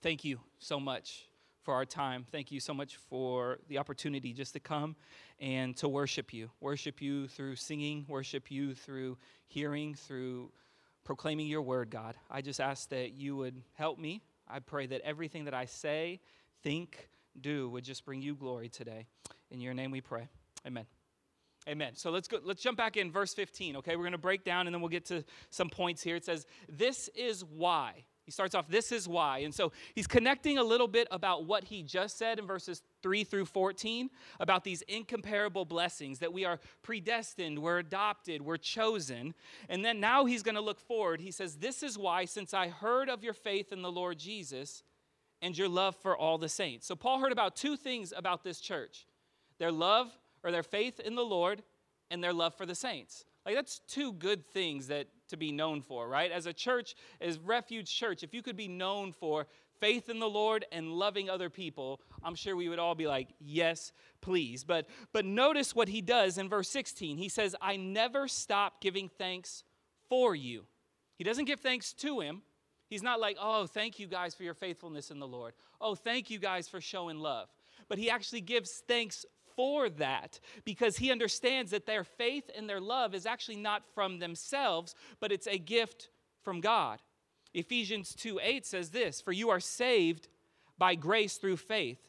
thank 0.00 0.24
you 0.24 0.40
so 0.58 0.80
much 0.80 1.26
for 1.64 1.74
our 1.74 1.86
time. 1.86 2.26
Thank 2.30 2.52
you 2.52 2.60
so 2.60 2.74
much 2.74 2.96
for 3.08 3.58
the 3.68 3.78
opportunity 3.78 4.32
just 4.32 4.52
to 4.52 4.60
come 4.60 4.96
and 5.40 5.76
to 5.78 5.88
worship 5.88 6.32
you. 6.32 6.50
Worship 6.60 7.00
you 7.00 7.26
through 7.26 7.56
singing, 7.56 8.04
worship 8.06 8.50
you 8.50 8.74
through 8.74 9.16
hearing, 9.46 9.94
through 9.94 10.52
proclaiming 11.04 11.46
your 11.46 11.62
word, 11.62 11.90
God. 11.90 12.16
I 12.30 12.42
just 12.42 12.60
ask 12.60 12.90
that 12.90 13.14
you 13.14 13.34
would 13.36 13.62
help 13.72 13.98
me. 13.98 14.22
I 14.46 14.58
pray 14.58 14.86
that 14.86 15.00
everything 15.00 15.46
that 15.46 15.54
I 15.54 15.64
say, 15.64 16.20
think, 16.62 17.08
do 17.40 17.70
would 17.70 17.84
just 17.84 18.04
bring 18.04 18.20
you 18.20 18.34
glory 18.34 18.68
today. 18.68 19.06
In 19.50 19.60
your 19.60 19.74
name 19.74 19.90
we 19.90 20.02
pray. 20.02 20.28
Amen. 20.66 20.86
Amen. 21.66 21.96
So 21.96 22.10
let's 22.10 22.28
go 22.28 22.40
let's 22.44 22.62
jump 22.62 22.76
back 22.76 22.98
in 22.98 23.10
verse 23.10 23.32
15, 23.32 23.76
okay? 23.76 23.96
We're 23.96 24.02
going 24.02 24.12
to 24.12 24.18
break 24.18 24.44
down 24.44 24.66
and 24.66 24.74
then 24.74 24.82
we'll 24.82 24.90
get 24.90 25.06
to 25.06 25.24
some 25.48 25.70
points 25.70 26.02
here. 26.02 26.14
It 26.14 26.24
says, 26.24 26.44
"This 26.68 27.08
is 27.14 27.42
why 27.42 28.04
he 28.24 28.30
starts 28.30 28.54
off, 28.54 28.68
this 28.68 28.90
is 28.90 29.06
why. 29.06 29.38
And 29.38 29.54
so 29.54 29.72
he's 29.94 30.06
connecting 30.06 30.56
a 30.56 30.64
little 30.64 30.88
bit 30.88 31.06
about 31.10 31.44
what 31.44 31.64
he 31.64 31.82
just 31.82 32.16
said 32.16 32.38
in 32.38 32.46
verses 32.46 32.82
3 33.02 33.22
through 33.22 33.44
14 33.44 34.08
about 34.40 34.64
these 34.64 34.82
incomparable 34.82 35.66
blessings 35.66 36.20
that 36.20 36.32
we 36.32 36.46
are 36.46 36.58
predestined, 36.82 37.58
we're 37.58 37.78
adopted, 37.78 38.40
we're 38.40 38.56
chosen. 38.56 39.34
And 39.68 39.84
then 39.84 40.00
now 40.00 40.24
he's 40.24 40.42
going 40.42 40.54
to 40.54 40.62
look 40.62 40.80
forward. 40.80 41.20
He 41.20 41.30
says, 41.30 41.56
This 41.56 41.82
is 41.82 41.98
why, 41.98 42.24
since 42.24 42.54
I 42.54 42.68
heard 42.68 43.10
of 43.10 43.22
your 43.22 43.34
faith 43.34 43.72
in 43.72 43.82
the 43.82 43.92
Lord 43.92 44.18
Jesus 44.18 44.82
and 45.42 45.56
your 45.56 45.68
love 45.68 45.94
for 45.96 46.16
all 46.16 46.38
the 46.38 46.48
saints. 46.48 46.86
So 46.86 46.96
Paul 46.96 47.18
heard 47.18 47.32
about 47.32 47.56
two 47.56 47.76
things 47.76 48.12
about 48.16 48.42
this 48.42 48.60
church 48.60 49.06
their 49.58 49.70
love 49.70 50.10
or 50.42 50.50
their 50.50 50.62
faith 50.62 50.98
in 50.98 51.14
the 51.14 51.24
Lord 51.24 51.62
and 52.10 52.24
their 52.24 52.32
love 52.32 52.54
for 52.54 52.66
the 52.66 52.74
saints. 52.74 53.24
Like, 53.44 53.54
that's 53.54 53.80
two 53.86 54.12
good 54.12 54.46
things 54.46 54.86
that 54.88 55.06
to 55.28 55.36
be 55.36 55.52
known 55.52 55.82
for, 55.82 56.08
right? 56.08 56.30
As 56.30 56.46
a 56.46 56.52
church, 56.52 56.94
as 57.20 57.38
Refuge 57.38 57.92
Church, 57.92 58.22
if 58.22 58.34
you 58.34 58.42
could 58.42 58.56
be 58.56 58.68
known 58.68 59.12
for 59.12 59.46
faith 59.80 60.08
in 60.08 60.18
the 60.18 60.28
Lord 60.28 60.64
and 60.72 60.92
loving 60.92 61.28
other 61.28 61.50
people, 61.50 62.00
I'm 62.22 62.34
sure 62.34 62.56
we 62.56 62.68
would 62.68 62.78
all 62.78 62.94
be 62.94 63.06
like, 63.06 63.28
yes, 63.40 63.92
please. 64.20 64.64
But 64.64 64.86
but 65.12 65.24
notice 65.24 65.74
what 65.74 65.88
he 65.88 66.00
does 66.00 66.38
in 66.38 66.48
verse 66.48 66.68
16. 66.68 67.16
He 67.16 67.28
says, 67.28 67.54
I 67.60 67.76
never 67.76 68.28
stop 68.28 68.80
giving 68.80 69.08
thanks 69.08 69.64
for 70.08 70.34
you. 70.34 70.64
He 71.16 71.24
doesn't 71.24 71.44
give 71.44 71.60
thanks 71.60 71.92
to 71.94 72.20
him. 72.20 72.42
He's 72.88 73.02
not 73.02 73.20
like, 73.20 73.36
oh, 73.40 73.66
thank 73.66 73.98
you 73.98 74.06
guys 74.06 74.34
for 74.34 74.42
your 74.42 74.54
faithfulness 74.54 75.10
in 75.10 75.18
the 75.18 75.26
Lord. 75.26 75.54
Oh, 75.80 75.94
thank 75.94 76.30
you 76.30 76.38
guys 76.38 76.68
for 76.68 76.80
showing 76.80 77.18
love. 77.18 77.48
But 77.88 77.98
he 77.98 78.10
actually 78.10 78.40
gives 78.40 78.82
thanks 78.86 79.26
for 79.56 79.88
that 79.88 80.40
because 80.64 80.96
he 80.96 81.10
understands 81.10 81.70
that 81.70 81.86
their 81.86 82.04
faith 82.04 82.50
and 82.56 82.68
their 82.68 82.80
love 82.80 83.14
is 83.14 83.26
actually 83.26 83.56
not 83.56 83.82
from 83.94 84.18
themselves, 84.18 84.94
but 85.20 85.32
it's 85.32 85.46
a 85.46 85.58
gift 85.58 86.08
from 86.42 86.60
God. 86.60 87.00
Ephesians 87.52 88.14
2 88.14 88.40
8 88.42 88.66
says 88.66 88.90
this 88.90 89.20
For 89.20 89.32
you 89.32 89.50
are 89.50 89.60
saved 89.60 90.28
by 90.76 90.94
grace 90.94 91.36
through 91.36 91.56
faith, 91.56 92.00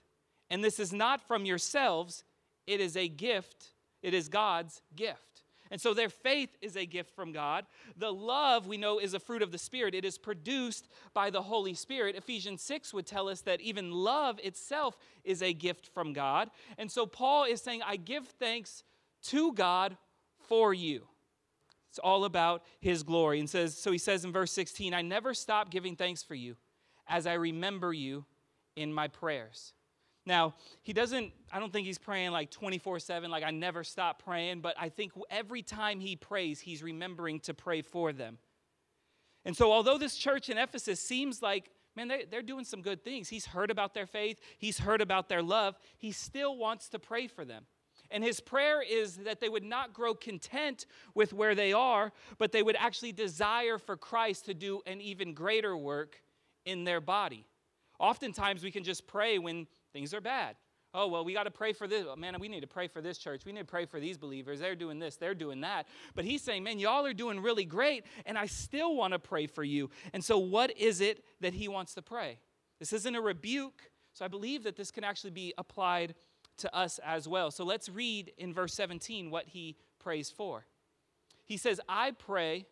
and 0.49 0.63
this 0.63 0.79
is 0.79 0.91
not 0.91 1.21
from 1.27 1.45
yourselves, 1.45 2.23
it 2.65 2.79
is 2.79 2.97
a 2.97 3.07
gift, 3.07 3.71
it 4.01 4.13
is 4.13 4.27
God's 4.27 4.81
gift. 4.95 5.34
And 5.71 5.81
so 5.81 5.93
their 5.93 6.09
faith 6.09 6.55
is 6.61 6.75
a 6.77 6.85
gift 6.85 7.15
from 7.15 7.31
God. 7.31 7.65
The 7.97 8.13
love 8.13 8.67
we 8.67 8.77
know 8.77 8.99
is 8.99 9.13
a 9.13 9.19
fruit 9.19 9.41
of 9.41 9.51
the 9.51 9.57
Spirit. 9.57 9.95
It 9.95 10.05
is 10.05 10.17
produced 10.17 10.87
by 11.13 11.29
the 11.29 11.41
Holy 11.41 11.73
Spirit. 11.73 12.15
Ephesians 12.15 12.61
6 12.61 12.93
would 12.93 13.07
tell 13.07 13.27
us 13.27 13.41
that 13.41 13.61
even 13.61 13.91
love 13.91 14.39
itself 14.43 14.97
is 15.23 15.41
a 15.41 15.53
gift 15.53 15.87
from 15.87 16.13
God. 16.13 16.49
And 16.77 16.91
so 16.91 17.05
Paul 17.05 17.45
is 17.45 17.61
saying, 17.61 17.81
I 17.85 17.95
give 17.95 18.27
thanks 18.27 18.83
to 19.23 19.53
God 19.53 19.97
for 20.47 20.73
you. 20.73 21.07
It's 21.89 21.99
all 21.99 22.25
about 22.25 22.63
his 22.79 23.03
glory. 23.03 23.39
And 23.39 23.49
says, 23.49 23.75
so 23.75 23.91
he 23.91 23.97
says 23.97 24.25
in 24.25 24.31
verse 24.31 24.51
16, 24.51 24.93
I 24.93 25.01
never 25.01 25.33
stop 25.33 25.71
giving 25.71 25.95
thanks 25.95 26.21
for 26.21 26.35
you 26.35 26.55
as 27.07 27.25
I 27.25 27.33
remember 27.33 27.93
you 27.93 28.25
in 28.75 28.93
my 28.93 29.07
prayers. 29.07 29.73
Now, 30.25 30.55
he 30.81 30.91
doesn't, 30.91 31.31
I 31.51 31.59
don't 31.59 31.71
think 31.71 31.85
he's 31.85 31.99
praying 31.99 32.31
like 32.31 32.49
24 32.49 32.99
7, 32.99 33.29
like 33.29 33.43
I 33.43 33.51
never 33.51 33.83
stop 33.83 34.23
praying, 34.23 34.61
but 34.61 34.75
I 34.79 34.89
think 34.89 35.13
every 35.29 35.61
time 35.61 35.99
he 35.99 36.15
prays, 36.15 36.59
he's 36.59 36.81
remembering 36.81 37.39
to 37.41 37.53
pray 37.53 37.81
for 37.81 38.11
them. 38.11 38.39
And 39.43 39.55
so, 39.55 39.71
although 39.71 39.99
this 39.99 40.15
church 40.15 40.49
in 40.49 40.57
Ephesus 40.57 40.99
seems 40.99 41.41
like, 41.43 41.69
man, 41.95 42.07
they, 42.07 42.25
they're 42.29 42.41
doing 42.41 42.65
some 42.65 42.81
good 42.81 43.03
things, 43.03 43.29
he's 43.29 43.45
heard 43.45 43.69
about 43.69 43.93
their 43.93 44.07
faith, 44.07 44.39
he's 44.57 44.79
heard 44.79 45.01
about 45.01 45.29
their 45.29 45.43
love, 45.43 45.77
he 45.97 46.11
still 46.11 46.57
wants 46.57 46.89
to 46.89 46.99
pray 46.99 47.27
for 47.27 47.45
them. 47.45 47.65
And 48.11 48.23
his 48.23 48.39
prayer 48.39 48.81
is 48.81 49.17
that 49.17 49.39
they 49.39 49.49
would 49.49 49.63
not 49.63 49.93
grow 49.93 50.13
content 50.13 50.85
with 51.13 51.33
where 51.33 51.55
they 51.55 51.73
are, 51.73 52.11
but 52.37 52.51
they 52.51 52.63
would 52.63 52.75
actually 52.75 53.11
desire 53.11 53.77
for 53.77 53.97
Christ 53.97 54.45
to 54.45 54.53
do 54.53 54.81
an 54.85 55.01
even 55.01 55.33
greater 55.33 55.75
work 55.75 56.21
in 56.65 56.83
their 56.83 57.01
body. 57.01 57.45
Oftentimes, 57.99 58.63
we 58.63 58.71
can 58.71 58.83
just 58.83 59.07
pray 59.07 59.39
when 59.39 59.67
things 59.95 60.13
are 60.13 60.19
bad. 60.19 60.57
Oh, 60.93 61.07
well, 61.07 61.23
we 61.23 61.33
got 61.33 61.43
to 61.43 61.51
pray 61.51 61.71
for 61.71 61.87
this. 61.87 62.05
Oh, 62.09 62.17
man, 62.17 62.35
we 62.37 62.49
need 62.49 62.59
to 62.59 62.67
pray 62.67 62.89
for 62.89 63.01
this 63.01 63.17
church. 63.17 63.43
We 63.45 63.53
need 63.53 63.59
to 63.59 63.65
pray 63.65 63.85
for 63.85 63.99
these 63.99 64.17
believers. 64.17 64.59
They're 64.59 64.75
doing 64.75 64.99
this, 64.99 65.15
they're 65.15 65.33
doing 65.33 65.61
that. 65.61 65.87
But 66.15 66.25
he's 66.25 66.41
saying, 66.41 66.63
man, 66.63 66.79
y'all 66.79 67.05
are 67.05 67.13
doing 67.13 67.39
really 67.41 67.63
great, 67.63 68.03
and 68.25 68.37
I 68.37 68.45
still 68.45 68.93
want 68.93 69.13
to 69.13 69.19
pray 69.19 69.47
for 69.47 69.63
you. 69.63 69.89
And 70.13 70.23
so, 70.23 70.37
what 70.37 70.77
is 70.77 70.99
it 70.99 71.23
that 71.39 71.53
he 71.53 71.69
wants 71.69 71.93
to 71.95 72.01
pray? 72.01 72.39
This 72.79 72.91
isn't 72.91 73.15
a 73.15 73.21
rebuke. 73.21 73.89
So, 74.13 74.25
I 74.25 74.27
believe 74.27 74.63
that 74.63 74.75
this 74.75 74.91
can 74.91 75.05
actually 75.05 75.31
be 75.31 75.53
applied 75.57 76.13
to 76.57 76.75
us 76.75 76.99
as 77.05 77.25
well. 77.25 77.51
So, 77.51 77.63
let's 77.63 77.87
read 77.87 78.33
in 78.37 78.53
verse 78.53 78.73
17 78.73 79.31
what 79.31 79.47
he 79.47 79.77
prays 79.99 80.29
for. 80.29 80.65
He 81.45 81.55
says, 81.55 81.79
I 81.87 82.11
pray 82.11 82.65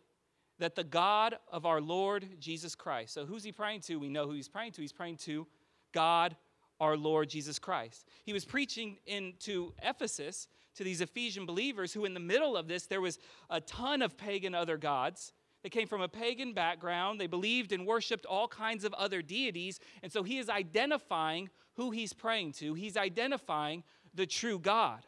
that 0.58 0.76
the 0.76 0.84
God 0.84 1.36
of 1.50 1.64
our 1.64 1.80
Lord 1.80 2.38
Jesus 2.38 2.74
Christ. 2.74 3.14
So, 3.14 3.24
who's 3.24 3.44
he 3.44 3.52
praying 3.52 3.80
to? 3.82 3.96
We 3.96 4.10
know 4.10 4.26
who 4.26 4.34
he's 4.34 4.48
praying 4.48 4.72
to. 4.72 4.82
He's 4.82 4.92
praying 4.92 5.16
to 5.18 5.46
God 5.92 6.36
our 6.80 6.96
Lord 6.96 7.28
Jesus 7.28 7.58
Christ. 7.58 8.06
He 8.24 8.32
was 8.32 8.44
preaching 8.44 8.98
into 9.06 9.72
Ephesus 9.82 10.48
to 10.76 10.84
these 10.84 11.00
Ephesian 11.00 11.46
believers 11.46 11.92
who, 11.92 12.04
in 12.04 12.14
the 12.14 12.20
middle 12.20 12.56
of 12.56 12.68
this, 12.68 12.86
there 12.86 13.00
was 13.00 13.18
a 13.48 13.60
ton 13.60 14.02
of 14.02 14.16
pagan 14.16 14.54
other 14.54 14.76
gods. 14.76 15.32
They 15.62 15.68
came 15.70 15.86
from 15.86 16.02
a 16.02 16.08
pagan 16.08 16.52
background. 16.52 17.20
They 17.20 17.26
believed 17.26 17.72
and 17.72 17.86
worshiped 17.86 18.26
all 18.26 18.48
kinds 18.48 18.84
of 18.84 18.92
other 18.94 19.22
deities. 19.22 19.80
And 20.02 20.12
so 20.12 20.22
he 20.22 20.38
is 20.38 20.50
identifying 20.50 21.48
who 21.76 21.90
he's 21.90 22.12
praying 22.12 22.52
to. 22.52 22.74
He's 22.74 22.96
identifying 22.96 23.84
the 24.12 24.26
true 24.26 24.58
God. 24.58 25.06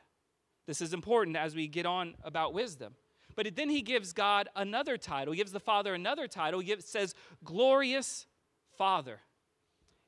This 0.66 0.80
is 0.80 0.94
important 0.94 1.36
as 1.36 1.54
we 1.54 1.68
get 1.68 1.86
on 1.86 2.14
about 2.24 2.54
wisdom. 2.54 2.94
But 3.34 3.54
then 3.54 3.68
he 3.68 3.82
gives 3.82 4.12
God 4.12 4.48
another 4.56 4.96
title. 4.96 5.32
He 5.32 5.38
gives 5.38 5.52
the 5.52 5.60
Father 5.60 5.94
another 5.94 6.26
title. 6.26 6.60
He 6.60 6.66
gives, 6.66 6.86
says, 6.86 7.14
Glorious 7.44 8.26
Father. 8.78 9.20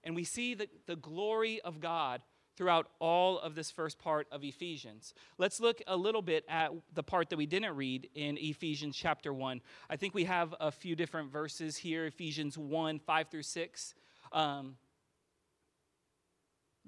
And 0.08 0.16
we 0.16 0.24
see 0.24 0.54
the, 0.54 0.70
the 0.86 0.96
glory 0.96 1.60
of 1.60 1.80
God 1.80 2.22
throughout 2.56 2.88
all 2.98 3.38
of 3.38 3.54
this 3.54 3.70
first 3.70 3.98
part 3.98 4.26
of 4.32 4.42
Ephesians. 4.42 5.12
Let's 5.36 5.60
look 5.60 5.82
a 5.86 5.98
little 5.98 6.22
bit 6.22 6.46
at 6.48 6.70
the 6.94 7.02
part 7.02 7.28
that 7.28 7.36
we 7.36 7.44
didn't 7.44 7.76
read 7.76 8.08
in 8.14 8.38
Ephesians 8.38 8.96
chapter 8.96 9.34
1. 9.34 9.60
I 9.90 9.96
think 9.96 10.14
we 10.14 10.24
have 10.24 10.54
a 10.60 10.72
few 10.72 10.96
different 10.96 11.30
verses 11.30 11.76
here 11.76 12.06
Ephesians 12.06 12.56
1 12.56 13.00
5 13.00 13.28
through 13.28 13.42
6. 13.42 13.94
Um, 14.32 14.76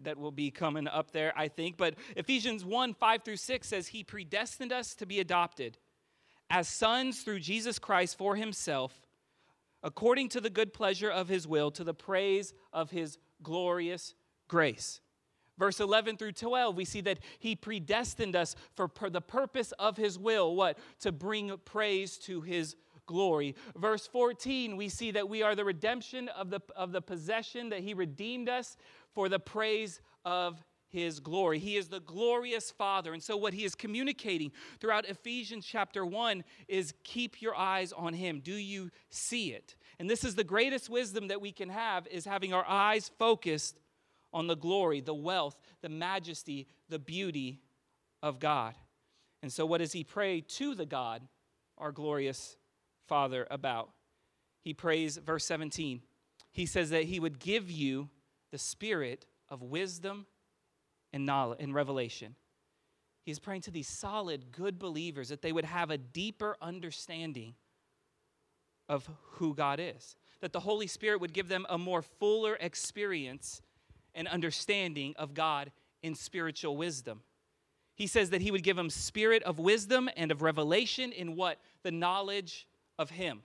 that 0.03 0.17
will 0.17 0.33
be 0.33 0.51
coming 0.51 0.89
up 0.89 1.11
there, 1.11 1.35
I 1.37 1.49
think. 1.49 1.77
But 1.77 1.97
Ephesians 2.17 2.65
1 2.65 2.95
5 2.95 3.23
through 3.23 3.37
6 3.37 3.69
says, 3.69 3.89
He 3.89 4.03
predestined 4.03 4.73
us 4.73 4.95
to 4.95 5.05
be 5.05 5.21
adopted 5.21 5.77
as 6.49 6.69
sons 6.69 7.21
through 7.21 7.41
Jesus 7.41 7.79
Christ 7.79 8.17
for 8.17 8.35
Himself 8.35 8.99
according 9.83 10.29
to 10.31 10.41
the 10.41 10.51
good 10.51 10.73
pleasure 10.73 11.11
of 11.11 11.29
his 11.29 11.47
will, 11.47 11.71
to 11.73 11.85
the 11.85 11.95
praise 11.95 12.55
of 12.73 12.91
his 12.91 13.19
glorious 13.43 14.15
grace. 14.49 15.01
Verse 15.59 15.79
11 15.79 16.17
through 16.17 16.33
12, 16.33 16.75
we 16.75 16.87
see 16.87 17.03
that 17.03 17.19
he 17.39 17.55
predestined 17.55 18.35
us 18.35 18.57
for 18.75 18.89
per 18.89 19.11
the 19.11 19.21
purpose 19.21 19.73
of 19.73 19.97
his 19.97 20.19
will, 20.19 20.57
what? 20.57 20.79
To 21.01 21.13
bring 21.13 21.53
praise 21.67 22.17
to 22.19 22.41
his 22.41 22.77
glory. 23.05 23.55
Verse 23.77 24.07
14, 24.07 24.77
we 24.77 24.89
see 24.89 25.11
that 25.11 25.29
we 25.29 25.43
are 25.43 25.55
the 25.55 25.65
redemption 25.65 26.29
of 26.29 26.49
the, 26.49 26.61
of 26.77 26.93
the 26.93 27.03
possession, 27.03 27.69
that 27.69 27.81
he 27.81 27.93
redeemed 27.93 28.49
us 28.49 28.77
for 29.13 29.29
the 29.29 29.39
praise 29.39 30.01
of 30.25 30.65
his 30.91 31.21
glory. 31.21 31.59
He 31.59 31.77
is 31.77 31.89
the 31.89 32.01
glorious 32.01 32.71
Father. 32.71 33.13
And 33.13 33.23
so, 33.23 33.37
what 33.37 33.55
he 33.55 33.65
is 33.65 33.75
communicating 33.75 34.53
throughout 34.81 35.09
Ephesians 35.09 35.65
chapter 35.65 36.05
1 36.05 36.45
is 36.69 36.93
keep 37.05 37.41
your 37.41 37.57
eyes 37.57 37.93
on 37.93 38.13
him. 38.13 38.41
Do 38.41 38.55
you 38.55 38.91
see 39.09 39.53
it? 39.53 39.77
And 39.99 40.09
this 40.09 40.25
is 40.25 40.35
the 40.35 40.45
greatest 40.45 40.91
wisdom 40.91 41.29
that 41.29 41.41
we 41.41 41.53
can 41.53 41.69
have 41.69 42.07
is 42.09 42.25
having 42.25 42.53
our 42.53 42.65
eyes 42.67 43.11
focused 43.19 43.79
on 44.33 44.47
the 44.47 44.57
glory, 44.57 45.01
the 45.01 45.15
wealth, 45.15 45.57
the 45.81 45.89
majesty, 45.89 46.67
the 46.89 46.99
beauty 46.99 47.61
of 48.23 48.39
God. 48.39 48.75
And 49.43 49.53
so, 49.53 49.65
what 49.65 49.79
does 49.79 49.93
he 49.93 50.05
pray 50.05 50.41
to 50.41 50.75
the 50.75 50.87
God, 50.87 51.23
our 51.79 51.93
glorious 51.93 52.57
Father, 53.07 53.47
about? 53.51 53.91
He 54.63 54.75
prays, 54.75 55.17
verse 55.17 55.45
17, 55.47 56.03
he 56.53 56.67
says 56.67 56.91
that 56.91 57.05
he 57.05 57.21
would 57.21 57.39
give 57.39 57.71
you 57.71 58.11
the 58.51 58.59
spirit 58.59 59.27
of 59.49 59.63
wisdom 59.63 60.27
and 61.13 61.27
knowledge 61.27 61.59
and 61.61 61.75
revelation. 61.75 62.35
He's 63.23 63.39
praying 63.39 63.63
to 63.63 63.71
these 63.71 63.89
solid, 63.89 64.53
good 64.53 64.79
believers 64.79 65.29
that 65.29 65.43
they 65.43 65.53
would 65.53 65.65
have 65.65 65.91
a 65.91 65.99
deeper 65.99 66.57
understanding 66.61 67.55
of 68.89 69.09
who 69.33 69.55
God 69.55 69.79
is. 69.79 70.17
That 70.41 70.53
the 70.53 70.61
Holy 70.61 70.87
Spirit 70.87 71.21
would 71.21 71.33
give 71.33 71.49
them 71.49 71.67
a 71.69 71.79
more 71.79 72.03
fuller 72.03 72.57
experience 72.61 73.61
and 74.15 74.27
understanding 74.27 75.15
of 75.17 75.35
God 75.35 75.71
in 76.03 76.15
spiritual 76.15 76.77
wisdom. 76.77 77.23
He 77.95 78.07
says 78.07 78.31
that 78.31 78.41
he 78.41 78.51
would 78.51 78.63
give 78.63 78.77
them 78.77 78.89
spirit 78.89 79.43
of 79.43 79.59
wisdom 79.59 80.09
and 80.17 80.33
of 80.33 80.41
revelation 80.41 81.13
in 81.13 81.37
what? 81.37 81.59
The 81.83 81.91
knowledge 81.91 82.67
of 82.99 83.11
him. 83.11 83.43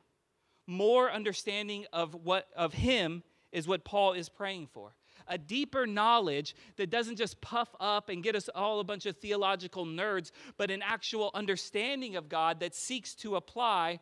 More 0.65 1.11
understanding 1.11 1.85
of 1.91 2.15
what 2.15 2.47
of 2.55 2.73
him 2.73 3.23
is 3.51 3.67
what 3.67 3.83
Paul 3.83 4.13
is 4.13 4.29
praying 4.29 4.67
for 4.67 4.93
a 5.27 5.37
deeper 5.37 5.87
knowledge 5.87 6.55
that 6.77 6.89
doesn't 6.89 7.15
just 7.15 7.39
puff 7.41 7.69
up 7.79 8.09
and 8.09 8.23
get 8.23 8.35
us 8.35 8.49
all 8.53 8.79
a 8.79 8.83
bunch 8.83 9.05
of 9.05 9.17
theological 9.17 9.85
nerds, 9.85 10.31
but 10.57 10.71
an 10.71 10.81
actual 10.81 11.31
understanding 11.33 12.15
of 12.15 12.29
God 12.29 12.59
that 12.59 12.75
seeks 12.75 13.13
to 13.15 13.35
apply 13.35 13.99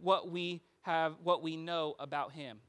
what 0.00 0.30
we 0.30 0.62
have, 0.82 1.14
what 1.22 1.42
we 1.42 1.56
know 1.56 1.94
about 1.98 2.32
Him. 2.32 2.60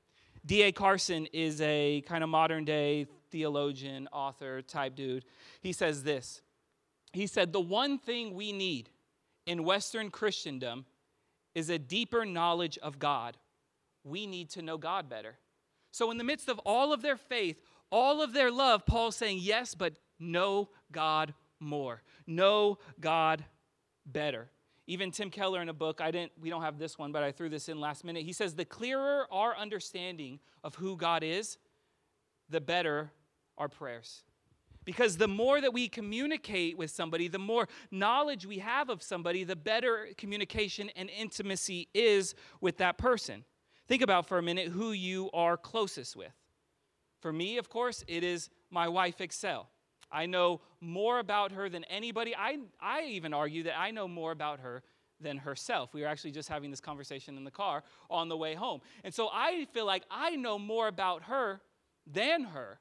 D.A. 0.45 0.71
Carson 0.71 1.27
is 1.33 1.59
a 1.61 2.01
kind 2.07 2.23
of 2.23 2.29
modern 2.29 2.63
day 2.63 3.07
theologian, 3.31 4.07
author 4.13 4.61
type 4.61 4.95
dude. 4.95 5.25
He 5.61 5.73
says 5.73 6.03
this 6.03 6.41
He 7.13 7.27
said, 7.27 7.51
The 7.51 7.59
one 7.59 7.97
thing 7.97 8.33
we 8.33 8.51
need 8.53 8.89
in 9.45 9.63
Western 9.63 10.09
Christendom 10.09 10.85
is 11.53 11.69
a 11.69 11.79
deeper 11.79 12.25
knowledge 12.25 12.77
of 12.77 12.99
God. 12.99 13.35
We 14.03 14.25
need 14.25 14.49
to 14.51 14.61
know 14.61 14.77
God 14.77 15.09
better. 15.09 15.37
So, 15.91 16.11
in 16.11 16.17
the 16.17 16.23
midst 16.23 16.49
of 16.49 16.59
all 16.59 16.93
of 16.93 17.01
their 17.01 17.17
faith, 17.17 17.59
all 17.91 18.21
of 18.21 18.33
their 18.33 18.51
love, 18.51 18.85
Paul's 18.85 19.15
saying, 19.15 19.39
yes, 19.41 19.75
but 19.75 19.93
know 20.19 20.69
God 20.91 21.33
more. 21.59 22.01
Know 22.25 22.79
God 22.99 23.45
better. 24.05 24.49
Even 24.87 25.11
Tim 25.11 25.29
Keller 25.29 25.61
in 25.61 25.69
a 25.69 25.73
book, 25.73 25.99
I 25.99 26.11
didn't, 26.11 26.31
we 26.39 26.49
don't 26.49 26.61
have 26.61 26.79
this 26.79 26.97
one, 26.97 27.11
but 27.11 27.21
I 27.23 27.31
threw 27.31 27.49
this 27.49 27.67
in 27.67 27.79
last 27.79 28.05
minute. 28.05 28.23
He 28.23 28.33
says, 28.33 28.55
the 28.55 28.65
clearer 28.65 29.27
our 29.31 29.55
understanding 29.55 30.39
of 30.63 30.75
who 30.75 30.95
God 30.95 31.23
is, 31.23 31.57
the 32.49 32.61
better 32.61 33.11
our 33.57 33.67
prayers. 33.67 34.23
Because 34.85 35.17
the 35.17 35.27
more 35.27 35.59
that 35.59 35.73
we 35.73 35.89
communicate 35.89 36.77
with 36.77 36.89
somebody, 36.91 37.27
the 37.27 37.37
more 37.37 37.67
knowledge 37.91 38.45
we 38.45 38.59
have 38.59 38.89
of 38.89 39.03
somebody, 39.03 39.43
the 39.43 39.57
better 39.57 40.07
communication 40.17 40.89
and 40.95 41.09
intimacy 41.09 41.89
is 41.93 42.35
with 42.61 42.77
that 42.77 42.97
person. 42.97 43.43
Think 43.89 44.01
about 44.01 44.25
for 44.25 44.37
a 44.37 44.41
minute 44.41 44.69
who 44.69 44.93
you 44.93 45.29
are 45.33 45.57
closest 45.57 46.15
with. 46.15 46.31
For 47.27 47.33
me, 47.33 47.57
of 47.57 47.67
course, 47.67 48.05
it 48.07 48.23
is 48.23 48.49
my 48.71 48.87
wife, 48.87 49.19
Excel. 49.19 49.67
I 50.09 50.27
know 50.27 50.61
more 50.79 51.19
about 51.19 51.51
her 51.51 51.67
than 51.67 51.83
anybody. 51.83 52.33
I, 52.33 52.59
I 52.79 53.03
even 53.07 53.33
argue 53.33 53.63
that 53.63 53.77
I 53.77 53.91
know 53.91 54.07
more 54.07 54.31
about 54.31 54.61
her 54.61 54.81
than 55.19 55.39
herself. 55.39 55.93
We 55.93 55.99
were 55.99 56.07
actually 56.07 56.31
just 56.31 56.47
having 56.47 56.71
this 56.71 56.79
conversation 56.79 57.35
in 57.35 57.43
the 57.43 57.51
car 57.51 57.83
on 58.09 58.29
the 58.29 58.37
way 58.37 58.55
home. 58.55 58.79
And 59.03 59.13
so 59.13 59.27
I 59.29 59.67
feel 59.73 59.85
like 59.85 60.03
I 60.09 60.37
know 60.37 60.57
more 60.57 60.87
about 60.87 61.23
her 61.23 61.59
than 62.09 62.45
her. 62.45 62.79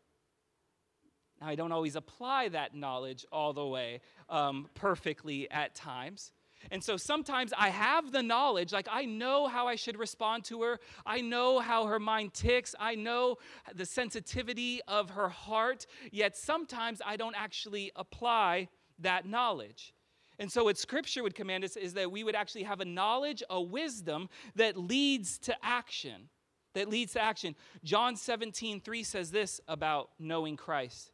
Now, 1.41 1.49
I 1.49 1.57
don't 1.57 1.73
always 1.73 1.97
apply 1.97 2.51
that 2.51 2.73
knowledge 2.73 3.27
all 3.33 3.53
the 3.53 3.67
way 3.67 4.01
um, 4.29 4.69
perfectly 4.75 5.51
at 5.51 5.75
times. 5.75 6.31
And 6.71 6.83
so 6.83 6.97
sometimes 6.97 7.53
I 7.57 7.71
have 7.71 8.13
the 8.13 8.23
knowledge, 8.23 8.73
like 8.73 8.89
I 8.91 9.05
know 9.05 9.47
how 9.47 9.67
I 9.67 9.77
should 9.77 9.99
respond 9.99 10.45
to 10.45 10.63
her. 10.63 10.81
I 11.05 11.21
know 11.21 11.59
how 11.61 11.87
her 11.87 11.99
mind 11.99 12.35
ticks. 12.35 12.75
I 12.79 12.95
know 12.95 13.37
the 13.75 13.87
sensitivity 13.87 14.81
of 14.89 15.11
her 15.11 15.29
heart. 15.29 15.87
Yet 16.11 16.37
sometimes 16.37 17.01
I 17.05 17.17
don't 17.17 17.37
actually 17.37 17.93
apply 17.97 18.69
that 18.99 19.27
knowledge. 19.27 19.95
And 20.39 20.53
so, 20.53 20.65
what 20.65 20.77
Scripture 20.77 21.23
would 21.23 21.35
command 21.35 21.65
us 21.65 21.77
is 21.77 21.95
that 21.95 22.11
we 22.11 22.23
would 22.23 22.35
actually 22.35 22.65
have 22.65 22.81
a 22.81 22.85
knowledge, 22.85 23.43
a 23.49 23.61
wisdom 23.61 24.29
that 24.55 24.77
leads 24.77 25.39
to 25.41 25.57
action. 25.63 26.29
That 26.75 26.91
leads 26.91 27.15
to 27.15 27.23
action. 27.23 27.57
John 27.85 28.17
17, 28.17 28.83
3 28.83 29.03
says 29.03 29.31
this 29.31 29.63
about 29.67 30.11
knowing 30.19 30.57
Christ 30.57 31.11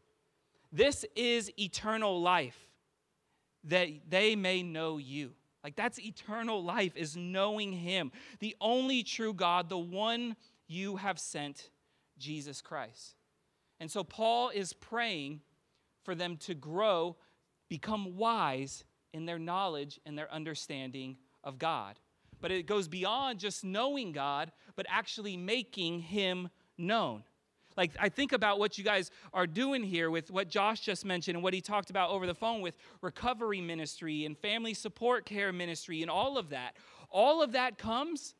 This 0.73 1.05
is 1.15 1.53
eternal 1.57 2.21
life, 2.21 2.59
that 3.65 3.89
they 4.09 4.35
may 4.35 4.63
know 4.63 4.99
you. 4.99 5.33
Like 5.63 5.77
that's 5.77 6.01
eternal 6.01 6.63
life, 6.63 6.97
is 6.97 7.17
knowing 7.17 7.73
Him, 7.73 8.13
the 8.41 8.57
only 8.61 9.03
true 9.03 9.33
God, 9.33 9.69
the 9.69 9.79
one 9.79 10.37
you 10.67 10.97
have 10.97 11.19
sent, 11.19 11.71
Jesus 12.19 12.61
Christ. 12.61 13.15
And 13.79 13.91
so 13.91 14.05
Paul 14.05 14.51
is 14.51 14.73
praying 14.73 15.41
for 16.05 16.15
them 16.15 16.37
to 16.39 16.55
grow, 16.55 17.17
become 17.69 18.17
wise 18.17 18.85
in 19.13 19.27
their 19.27 19.39
knowledge 19.39 20.01
and 20.05 20.17
their 20.17 20.33
understanding 20.33 21.17
of 21.45 21.59
God. 21.59 21.99
But 22.41 22.51
it 22.51 22.67
goes 22.67 22.89
beyond 22.89 23.39
just 23.39 23.65
knowing 23.65 24.13
God, 24.13 24.51
but 24.75 24.87
actually 24.89 25.37
making 25.37 26.01
Him 26.01 26.49
known. 26.77 27.23
Like, 27.77 27.93
I 27.99 28.09
think 28.09 28.33
about 28.33 28.59
what 28.59 28.79
you 28.79 28.85
guys 28.85 29.11
are 29.33 29.47
doing 29.47 29.83
here 29.83 30.11
with 30.11 30.31
what 30.31 30.49
Josh 30.49 30.81
just 30.81 31.05
mentioned 31.05 31.37
and 31.37 31.43
what 31.43 31.55
he 31.55 31.61
talked 31.61 31.91
about 31.91 32.11
over 32.11 32.27
the 32.27 32.35
phone 32.35 32.61
with 32.61 32.77
recovery 33.01 33.61
ministry 33.61 34.25
and 34.25 34.37
family 34.37 34.75
support 34.75 35.25
care 35.25 35.53
ministry 35.53 36.03
and 36.03 36.11
all 36.11 36.39
of 36.39 36.51
that. 36.51 36.77
All 37.11 37.43
of 37.43 37.53
that 37.53 37.79
comes 37.79 38.35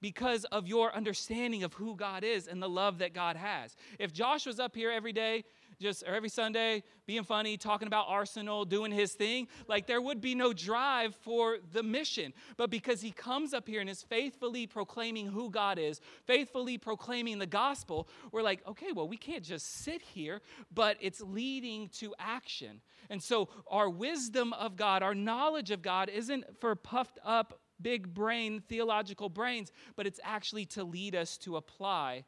because 0.00 0.44
of 0.46 0.66
your 0.66 0.94
understanding 0.94 1.62
of 1.62 1.74
who 1.74 1.94
God 1.94 2.24
is 2.24 2.48
and 2.48 2.60
the 2.60 2.68
love 2.68 2.98
that 2.98 3.14
God 3.14 3.36
has. 3.36 3.76
If 3.98 4.12
Josh 4.12 4.46
was 4.46 4.58
up 4.58 4.74
here 4.74 4.90
every 4.90 5.12
day 5.12 5.44
just 5.82 6.02
every 6.04 6.28
Sunday 6.28 6.82
being 7.06 7.24
funny, 7.24 7.56
talking 7.56 7.86
about 7.86 8.06
Arsenal, 8.08 8.64
doing 8.64 8.92
his 8.92 9.12
thing, 9.12 9.48
like 9.68 9.86
there 9.86 10.00
would 10.00 10.20
be 10.20 10.34
no 10.34 10.52
drive 10.52 11.14
for 11.16 11.58
the 11.72 11.82
mission. 11.82 12.32
But 12.56 12.70
because 12.70 13.00
he 13.00 13.10
comes 13.10 13.52
up 13.52 13.68
here 13.68 13.80
and 13.80 13.90
is 13.90 14.02
faithfully 14.02 14.66
proclaiming 14.66 15.26
who 15.26 15.50
God 15.50 15.78
is, 15.78 16.00
faithfully 16.26 16.78
proclaiming 16.78 17.38
the 17.38 17.46
gospel, 17.46 18.08
we're 18.30 18.42
like, 18.42 18.66
okay, 18.66 18.92
well, 18.92 19.08
we 19.08 19.16
can't 19.16 19.44
just 19.44 19.82
sit 19.82 20.00
here, 20.00 20.40
but 20.72 20.96
it's 21.00 21.20
leading 21.20 21.88
to 21.98 22.14
action. 22.18 22.80
And 23.10 23.22
so 23.22 23.48
our 23.66 23.90
wisdom 23.90 24.52
of 24.54 24.76
God, 24.76 25.02
our 25.02 25.14
knowledge 25.14 25.70
of 25.70 25.82
God 25.82 26.08
isn't 26.08 26.44
for 26.60 26.74
puffed 26.74 27.18
up 27.24 27.58
big 27.80 28.14
brain 28.14 28.62
theological 28.68 29.28
brains, 29.28 29.72
but 29.96 30.06
it's 30.06 30.20
actually 30.22 30.64
to 30.66 30.84
lead 30.84 31.14
us 31.14 31.36
to 31.38 31.56
apply 31.56 32.24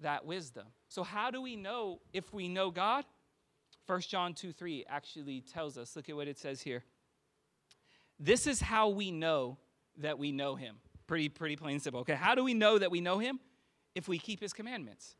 that 0.00 0.24
wisdom. 0.24 0.66
So, 0.90 1.04
how 1.04 1.30
do 1.30 1.40
we 1.40 1.54
know 1.54 2.00
if 2.12 2.34
we 2.34 2.48
know 2.48 2.72
God? 2.72 3.04
1 3.86 4.00
John 4.02 4.34
2 4.34 4.52
3 4.52 4.84
actually 4.88 5.40
tells 5.40 5.78
us. 5.78 5.94
Look 5.94 6.08
at 6.08 6.16
what 6.16 6.26
it 6.26 6.36
says 6.36 6.60
here. 6.60 6.82
This 8.18 8.48
is 8.48 8.60
how 8.60 8.88
we 8.88 9.12
know 9.12 9.56
that 9.98 10.18
we 10.18 10.32
know 10.32 10.56
him. 10.56 10.78
Pretty, 11.06 11.28
pretty 11.28 11.54
plain 11.54 11.78
simple. 11.78 12.00
Okay, 12.00 12.14
how 12.14 12.34
do 12.34 12.42
we 12.42 12.54
know 12.54 12.76
that 12.76 12.90
we 12.90 13.00
know 13.00 13.20
him? 13.20 13.38
If 13.94 14.08
we 14.08 14.18
keep 14.18 14.40
his 14.40 14.52
commandments. 14.52 15.14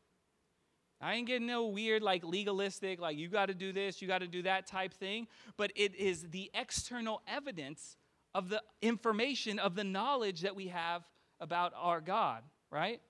I 0.99 1.15
ain't 1.15 1.25
getting 1.25 1.47
no 1.47 1.67
weird, 1.67 2.03
like 2.03 2.23
legalistic, 2.25 2.99
like 2.99 3.17
you 3.17 3.29
got 3.29 3.45
to 3.45 3.53
do 3.53 3.71
this, 3.71 4.01
you 4.01 4.09
got 4.09 4.19
to 4.19 4.27
do 4.27 4.43
that 4.43 4.67
type 4.67 4.93
thing, 4.93 5.27
but 5.57 5.71
it 5.75 5.95
is 5.95 6.27
the 6.29 6.51
external 6.53 7.21
evidence 7.27 7.95
of 8.35 8.49
the 8.49 8.61
information, 8.81 9.57
of 9.57 9.75
the 9.75 9.83
knowledge 9.83 10.41
that 10.41 10.55
we 10.55 10.67
have 10.67 11.03
about 11.39 11.73
our 11.75 12.01
God, 12.01 12.43
right? 12.69 13.01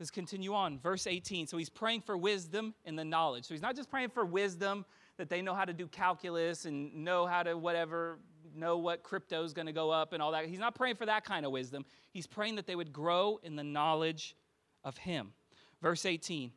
Let's 0.00 0.10
continue 0.10 0.54
on. 0.54 0.78
Verse 0.78 1.06
18. 1.06 1.46
So 1.46 1.58
he's 1.58 1.68
praying 1.68 2.00
for 2.00 2.16
wisdom 2.16 2.74
and 2.86 2.98
the 2.98 3.04
knowledge. 3.04 3.44
So 3.44 3.52
he's 3.52 3.62
not 3.62 3.76
just 3.76 3.90
praying 3.90 4.08
for 4.08 4.24
wisdom 4.24 4.86
that 5.18 5.28
they 5.28 5.42
know 5.42 5.54
how 5.54 5.66
to 5.66 5.74
do 5.74 5.86
calculus 5.86 6.64
and 6.64 7.04
know 7.04 7.26
how 7.26 7.42
to 7.42 7.58
whatever, 7.58 8.18
know 8.56 8.78
what 8.78 9.02
crypto 9.02 9.44
is 9.44 9.52
going 9.52 9.66
to 9.66 9.72
go 9.72 9.90
up 9.90 10.14
and 10.14 10.22
all 10.22 10.32
that. 10.32 10.46
He's 10.46 10.58
not 10.58 10.74
praying 10.74 10.96
for 10.96 11.04
that 11.04 11.26
kind 11.26 11.44
of 11.44 11.52
wisdom. 11.52 11.84
He's 12.12 12.26
praying 12.26 12.56
that 12.56 12.66
they 12.66 12.74
would 12.74 12.94
grow 12.94 13.38
in 13.42 13.56
the 13.56 13.62
knowledge 13.62 14.34
of 14.84 14.96
him. 14.96 15.34
Verse 15.82 16.06
18. 16.06 16.50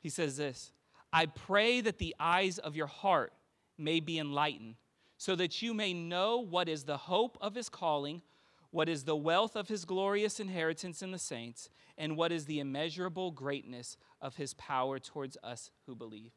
He 0.00 0.08
says 0.08 0.38
this 0.38 0.72
I 1.12 1.26
pray 1.26 1.82
that 1.82 1.98
the 1.98 2.16
eyes 2.18 2.58
of 2.58 2.74
your 2.74 2.86
heart 2.86 3.34
may 3.76 4.00
be 4.00 4.18
enlightened, 4.18 4.76
so 5.18 5.36
that 5.36 5.60
you 5.60 5.74
may 5.74 5.92
know 5.92 6.38
what 6.38 6.70
is 6.70 6.84
the 6.84 6.96
hope 6.96 7.36
of 7.42 7.54
his 7.54 7.68
calling 7.68 8.22
what 8.74 8.88
is 8.88 9.04
the 9.04 9.14
wealth 9.14 9.54
of 9.54 9.68
his 9.68 9.84
glorious 9.84 10.40
inheritance 10.40 11.00
in 11.00 11.12
the 11.12 11.18
saints, 11.18 11.68
and 11.96 12.16
what 12.16 12.32
is 12.32 12.46
the 12.46 12.58
immeasurable 12.58 13.30
greatness 13.30 13.96
of 14.20 14.34
his 14.34 14.52
power 14.54 14.98
towards 14.98 15.36
us 15.44 15.70
who 15.86 15.94
believe. 15.94 16.32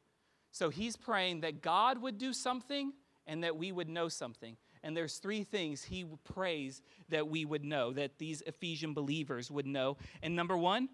So 0.52 0.70
he's 0.70 0.96
praying 0.96 1.42
that 1.42 1.64
God 1.64 2.00
would 2.00 2.20
do 2.20 2.34
something 2.34 2.94
and 3.26 3.44
that 3.44 3.58
we 3.58 3.72
would 3.72 3.90
know 3.90 4.08
something. 4.08 4.56
And 4.84 4.96
there's 4.96 5.18
three 5.18 5.44
things 5.44 5.82
he 5.82 6.06
prays 6.26 6.84
that 7.10 7.28
we 7.28 7.44
would 7.44 7.66
know, 7.66 7.92
that 7.94 8.20
these 8.20 8.44
Ephesian 8.46 8.94
believers 8.94 9.50
would 9.50 9.66
know. 9.66 9.98
And 10.22 10.36
number 10.36 10.56
one 10.56 10.90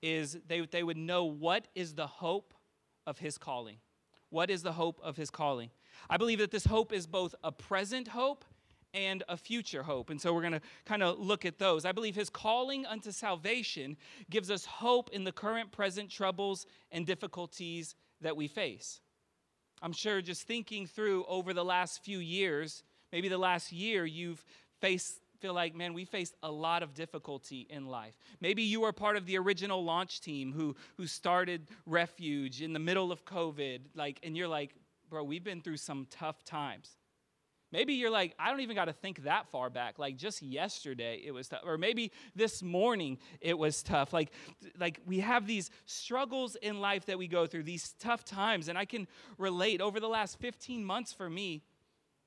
is 0.00 0.38
they, 0.46 0.62
they 0.62 0.82
would 0.82 0.96
know 0.96 1.26
what 1.26 1.68
is 1.74 1.92
the 1.92 2.06
hope 2.06 2.54
of 3.06 3.18
his 3.18 3.36
calling. 3.36 3.76
What 4.30 4.48
is 4.48 4.62
the 4.62 4.72
hope 4.72 4.98
of 5.04 5.18
his 5.18 5.28
calling? 5.28 5.68
I 6.08 6.16
believe 6.16 6.38
that 6.38 6.52
this 6.52 6.64
hope 6.64 6.90
is 6.90 7.06
both 7.06 7.34
a 7.44 7.52
present 7.52 8.08
hope 8.08 8.46
and 8.96 9.22
a 9.28 9.36
future 9.36 9.82
hope. 9.82 10.10
And 10.10 10.20
so 10.20 10.32
we're 10.32 10.40
going 10.40 10.54
to 10.54 10.62
kind 10.86 11.02
of 11.02 11.18
look 11.18 11.44
at 11.44 11.58
those. 11.58 11.84
I 11.84 11.92
believe 11.92 12.16
his 12.16 12.30
calling 12.30 12.86
unto 12.86 13.12
salvation 13.12 13.96
gives 14.30 14.50
us 14.50 14.64
hope 14.64 15.10
in 15.12 15.22
the 15.22 15.32
current 15.32 15.70
present 15.70 16.10
troubles 16.10 16.66
and 16.90 17.06
difficulties 17.06 17.94
that 18.22 18.36
we 18.36 18.48
face. 18.48 19.00
I'm 19.82 19.92
sure 19.92 20.22
just 20.22 20.44
thinking 20.44 20.86
through 20.86 21.26
over 21.26 21.52
the 21.52 21.64
last 21.64 22.02
few 22.02 22.18
years, 22.18 22.82
maybe 23.12 23.28
the 23.28 23.38
last 23.38 23.70
year, 23.70 24.06
you've 24.06 24.44
faced 24.80 25.20
feel 25.38 25.52
like, 25.52 25.74
man, 25.74 25.92
we 25.92 26.06
faced 26.06 26.34
a 26.42 26.50
lot 26.50 26.82
of 26.82 26.94
difficulty 26.94 27.66
in 27.68 27.84
life. 27.84 28.18
Maybe 28.40 28.62
you 28.62 28.80
were 28.80 28.92
part 28.92 29.18
of 29.18 29.26
the 29.26 29.36
original 29.36 29.84
launch 29.84 30.22
team 30.22 30.50
who, 30.50 30.74
who 30.96 31.06
started 31.06 31.68
Refuge 31.84 32.62
in 32.62 32.72
the 32.72 32.78
middle 32.78 33.12
of 33.12 33.26
COVID, 33.26 33.80
like, 33.94 34.18
and 34.22 34.34
you're 34.34 34.48
like, 34.48 34.74
bro, 35.10 35.22
we've 35.22 35.44
been 35.44 35.60
through 35.60 35.76
some 35.76 36.06
tough 36.10 36.42
times. 36.42 36.96
Maybe 37.76 37.92
you're 37.92 38.08
like, 38.08 38.34
I 38.38 38.50
don't 38.50 38.60
even 38.60 38.74
got 38.74 38.86
to 38.86 38.94
think 38.94 39.24
that 39.24 39.48
far 39.48 39.68
back. 39.68 39.98
Like 39.98 40.16
just 40.16 40.40
yesterday 40.40 41.20
it 41.22 41.30
was 41.32 41.48
tough. 41.48 41.60
Or 41.62 41.76
maybe 41.76 42.10
this 42.34 42.62
morning 42.62 43.18
it 43.42 43.58
was 43.58 43.82
tough. 43.82 44.14
Like, 44.14 44.30
like 44.80 44.98
we 45.04 45.20
have 45.20 45.46
these 45.46 45.68
struggles 45.84 46.56
in 46.62 46.80
life 46.80 47.04
that 47.04 47.18
we 47.18 47.28
go 47.28 47.46
through, 47.46 47.64
these 47.64 47.94
tough 47.98 48.24
times. 48.24 48.68
And 48.68 48.78
I 48.78 48.86
can 48.86 49.06
relate 49.36 49.82
over 49.82 50.00
the 50.00 50.08
last 50.08 50.38
15 50.40 50.86
months 50.86 51.12
for 51.12 51.28
me, 51.28 51.64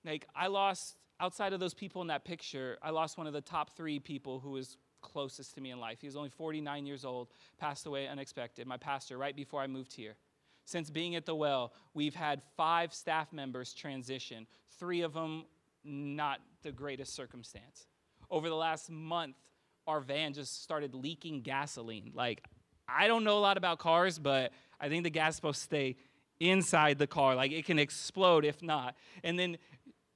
like 0.06 0.28
I 0.36 0.46
lost, 0.46 0.98
outside 1.20 1.52
of 1.52 1.60
those 1.60 1.74
people 1.74 2.04
in 2.04 2.10
that 2.10 2.26
picture, 2.26 2.78
I 2.84 2.92
lost 2.92 3.18
one 3.18 3.26
of 3.26 3.34
the 3.34 3.42
top 3.42 3.72
three 3.76 3.98
people 3.98 4.40
who 4.40 4.52
was 4.52 4.78
closest 5.02 5.56
to 5.56 5.62
me 5.62 5.72
in 5.72 5.80
life. 5.80 5.98
He 6.00 6.06
was 6.06 6.16
only 6.16 6.30
49 6.30 6.86
years 6.86 7.04
old, 7.04 7.30
passed 7.58 7.88
away 7.88 8.08
unexpected. 8.08 8.68
My 8.68 8.78
pastor, 8.78 9.18
right 9.18 9.36
before 9.36 9.62
I 9.62 9.68
moved 9.68 9.94
here. 9.94 10.16
Since 10.70 10.92
being 10.92 11.16
at 11.16 11.26
the 11.26 11.34
well, 11.34 11.74
we've 11.96 12.14
had 12.14 12.44
five 12.56 12.94
staff 12.94 13.34
members 13.34 13.74
transition, 13.74 14.46
three 14.78 15.02
of 15.02 15.14
them 15.14 15.46
not 15.84 16.42
the 16.62 16.72
greatest 16.72 17.16
circumstance. 17.16 17.88
Over 18.30 18.50
the 18.50 18.56
last 18.56 18.92
month, 18.92 19.36
our 19.88 20.00
van 20.00 20.34
just 20.34 20.62
started 20.62 20.94
leaking 20.94 21.42
gasoline. 21.42 22.12
Like, 22.14 22.46
I 22.88 23.08
don't 23.08 23.24
know 23.24 23.40
a 23.40 23.42
lot 23.42 23.58
about 23.58 23.80
cars, 23.80 24.20
but 24.20 24.52
I 24.80 24.90
think 24.90 25.04
the 25.04 25.10
gas 25.10 25.36
supposed 25.36 25.58
to 25.58 25.64
stay 25.64 25.96
inside 26.40 27.00
the 27.00 27.08
car. 27.08 27.34
Like, 27.34 27.52
it 27.52 27.66
can 27.66 27.80
explode 27.80 28.46
if 28.46 28.62
not. 28.62 28.96
And 29.24 29.40
then 29.40 29.58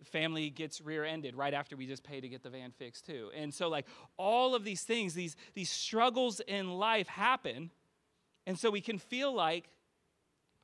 family 0.03 0.51
gets 0.51 0.81
rear-ended 0.81 1.35
right 1.35 1.55
after 1.55 1.75
we 1.75 1.87
just 1.87 2.03
pay 2.03 2.21
to 2.21 2.29
get 2.29 2.43
the 2.43 2.51
van 2.51 2.69
fixed 2.69 3.07
too. 3.07 3.31
And 3.35 3.51
so 3.51 3.69
like 3.69 3.87
all 4.17 4.53
of 4.53 4.63
these 4.63 4.83
things, 4.83 5.15
these 5.15 5.35
these 5.55 5.71
struggles 5.71 6.41
in 6.41 6.73
life 6.73 7.07
happen. 7.07 7.71
And 8.45 8.59
so 8.59 8.69
we 8.69 8.81
can 8.81 8.99
feel 8.99 9.33
like 9.33 9.69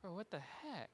bro, 0.02 0.14
what 0.14 0.30
the 0.30 0.40
heck? 0.40 0.90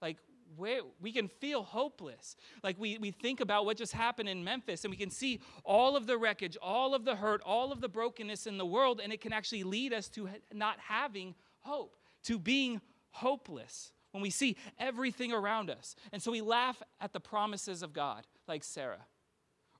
Like, 0.00 0.16
where 0.56 0.80
we 1.00 1.12
can 1.12 1.28
feel 1.28 1.62
hopeless. 1.62 2.36
Like 2.62 2.78
we, 2.78 2.98
we 2.98 3.10
think 3.10 3.40
about 3.40 3.64
what 3.64 3.76
just 3.76 3.92
happened 3.92 4.28
in 4.28 4.42
Memphis 4.42 4.84
and 4.84 4.90
we 4.90 4.96
can 4.96 5.10
see 5.10 5.40
all 5.64 5.96
of 5.96 6.06
the 6.06 6.18
wreckage, 6.18 6.56
all 6.60 6.94
of 6.94 7.04
the 7.04 7.16
hurt, 7.16 7.40
all 7.44 7.72
of 7.72 7.80
the 7.80 7.88
brokenness 7.88 8.46
in 8.46 8.58
the 8.58 8.66
world, 8.66 9.00
and 9.02 9.12
it 9.12 9.20
can 9.20 9.32
actually 9.32 9.62
lead 9.62 9.92
us 9.92 10.08
to 10.10 10.28
not 10.52 10.78
having 10.80 11.34
hope, 11.60 11.96
to 12.24 12.38
being 12.38 12.80
hopeless 13.10 13.92
when 14.12 14.22
we 14.22 14.30
see 14.30 14.56
everything 14.78 15.32
around 15.32 15.70
us. 15.70 15.94
And 16.12 16.22
so 16.22 16.32
we 16.32 16.40
laugh 16.40 16.82
at 17.00 17.12
the 17.12 17.20
promises 17.20 17.82
of 17.82 17.92
God, 17.92 18.26
like 18.48 18.64
Sarah. 18.64 19.06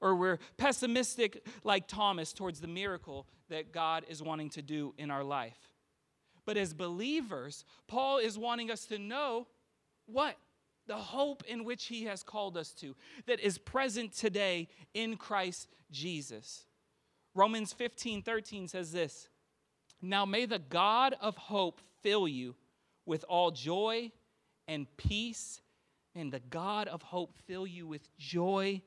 Or 0.01 0.14
we're 0.14 0.38
pessimistic, 0.57 1.46
like 1.62 1.87
Thomas, 1.87 2.33
towards 2.33 2.61
the 2.61 2.68
miracle 2.68 3.27
that 3.51 3.73
God 3.73 4.05
is 4.09 4.23
wanting 4.23 4.49
to 4.51 4.62
do 4.62 4.94
in 4.96 5.11
our 5.11 5.25
life. 5.25 5.70
But 6.51 6.57
as 6.57 6.75
believers, 6.75 7.65
Paul 7.87 8.19
is 8.19 8.37
wanting 8.37 8.73
us 8.73 8.85
to 8.87 8.99
know 8.99 9.47
what? 10.07 10.35
The 10.89 10.97
hope 10.97 11.45
in 11.47 11.63
which 11.63 11.85
he 11.85 12.07
has 12.07 12.25
called 12.25 12.57
us 12.57 12.73
to, 12.81 12.97
that 13.27 13.39
is 13.39 13.57
present 13.57 14.13
today 14.13 14.67
in 14.93 15.17
Christ 15.17 15.69
Jesus. 15.93 16.65
Romans 17.37 17.73
15 17.73 18.23
13 18.23 18.67
says 18.67 18.91
this 18.91 19.29
Now 20.03 20.25
may 20.25 20.45
the 20.45 20.59
God 20.59 21.15
of 21.21 21.37
hope 21.37 21.81
fill 22.03 22.27
you 22.27 22.57
with 23.07 23.25
all 23.29 23.53
joy 23.53 24.11
and 24.67 24.89
peace, 24.97 25.61
and 26.17 26.33
the 26.33 26.43
God 26.51 26.89
of 26.89 27.01
hope 27.01 27.33
fill 27.47 27.65
you 27.65 27.87
with 27.87 28.09
joy 28.19 28.83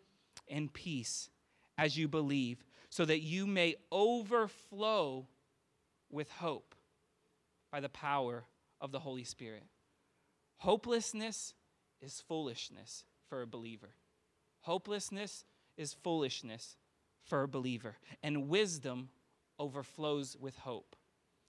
and 0.49 0.73
peace 0.73 1.29
as 1.77 1.97
you 1.97 2.09
believe, 2.09 2.61
so 2.89 3.05
that 3.05 3.21
you 3.21 3.47
may 3.47 3.75
overflow 3.89 5.29
with 6.11 6.29
hope 6.29 6.75
by 7.73 7.79
the 7.79 7.89
power 7.89 8.45
of 8.79 8.91
the 8.91 8.99
Holy 8.99 9.23
Spirit. 9.23 9.63
Hopelessness 10.57 11.55
is 12.01 12.23
foolishness 12.27 13.03
for 13.27 13.41
a 13.41 13.47
believer. 13.47 13.95
Hopelessness 14.61 15.43
is 15.75 15.95
foolishness 15.95 16.77
for 17.25 17.41
a 17.41 17.47
believer, 17.47 17.97
and 18.21 18.47
wisdom 18.47 19.09
overflows 19.57 20.37
with 20.39 20.55
hope. 20.57 20.95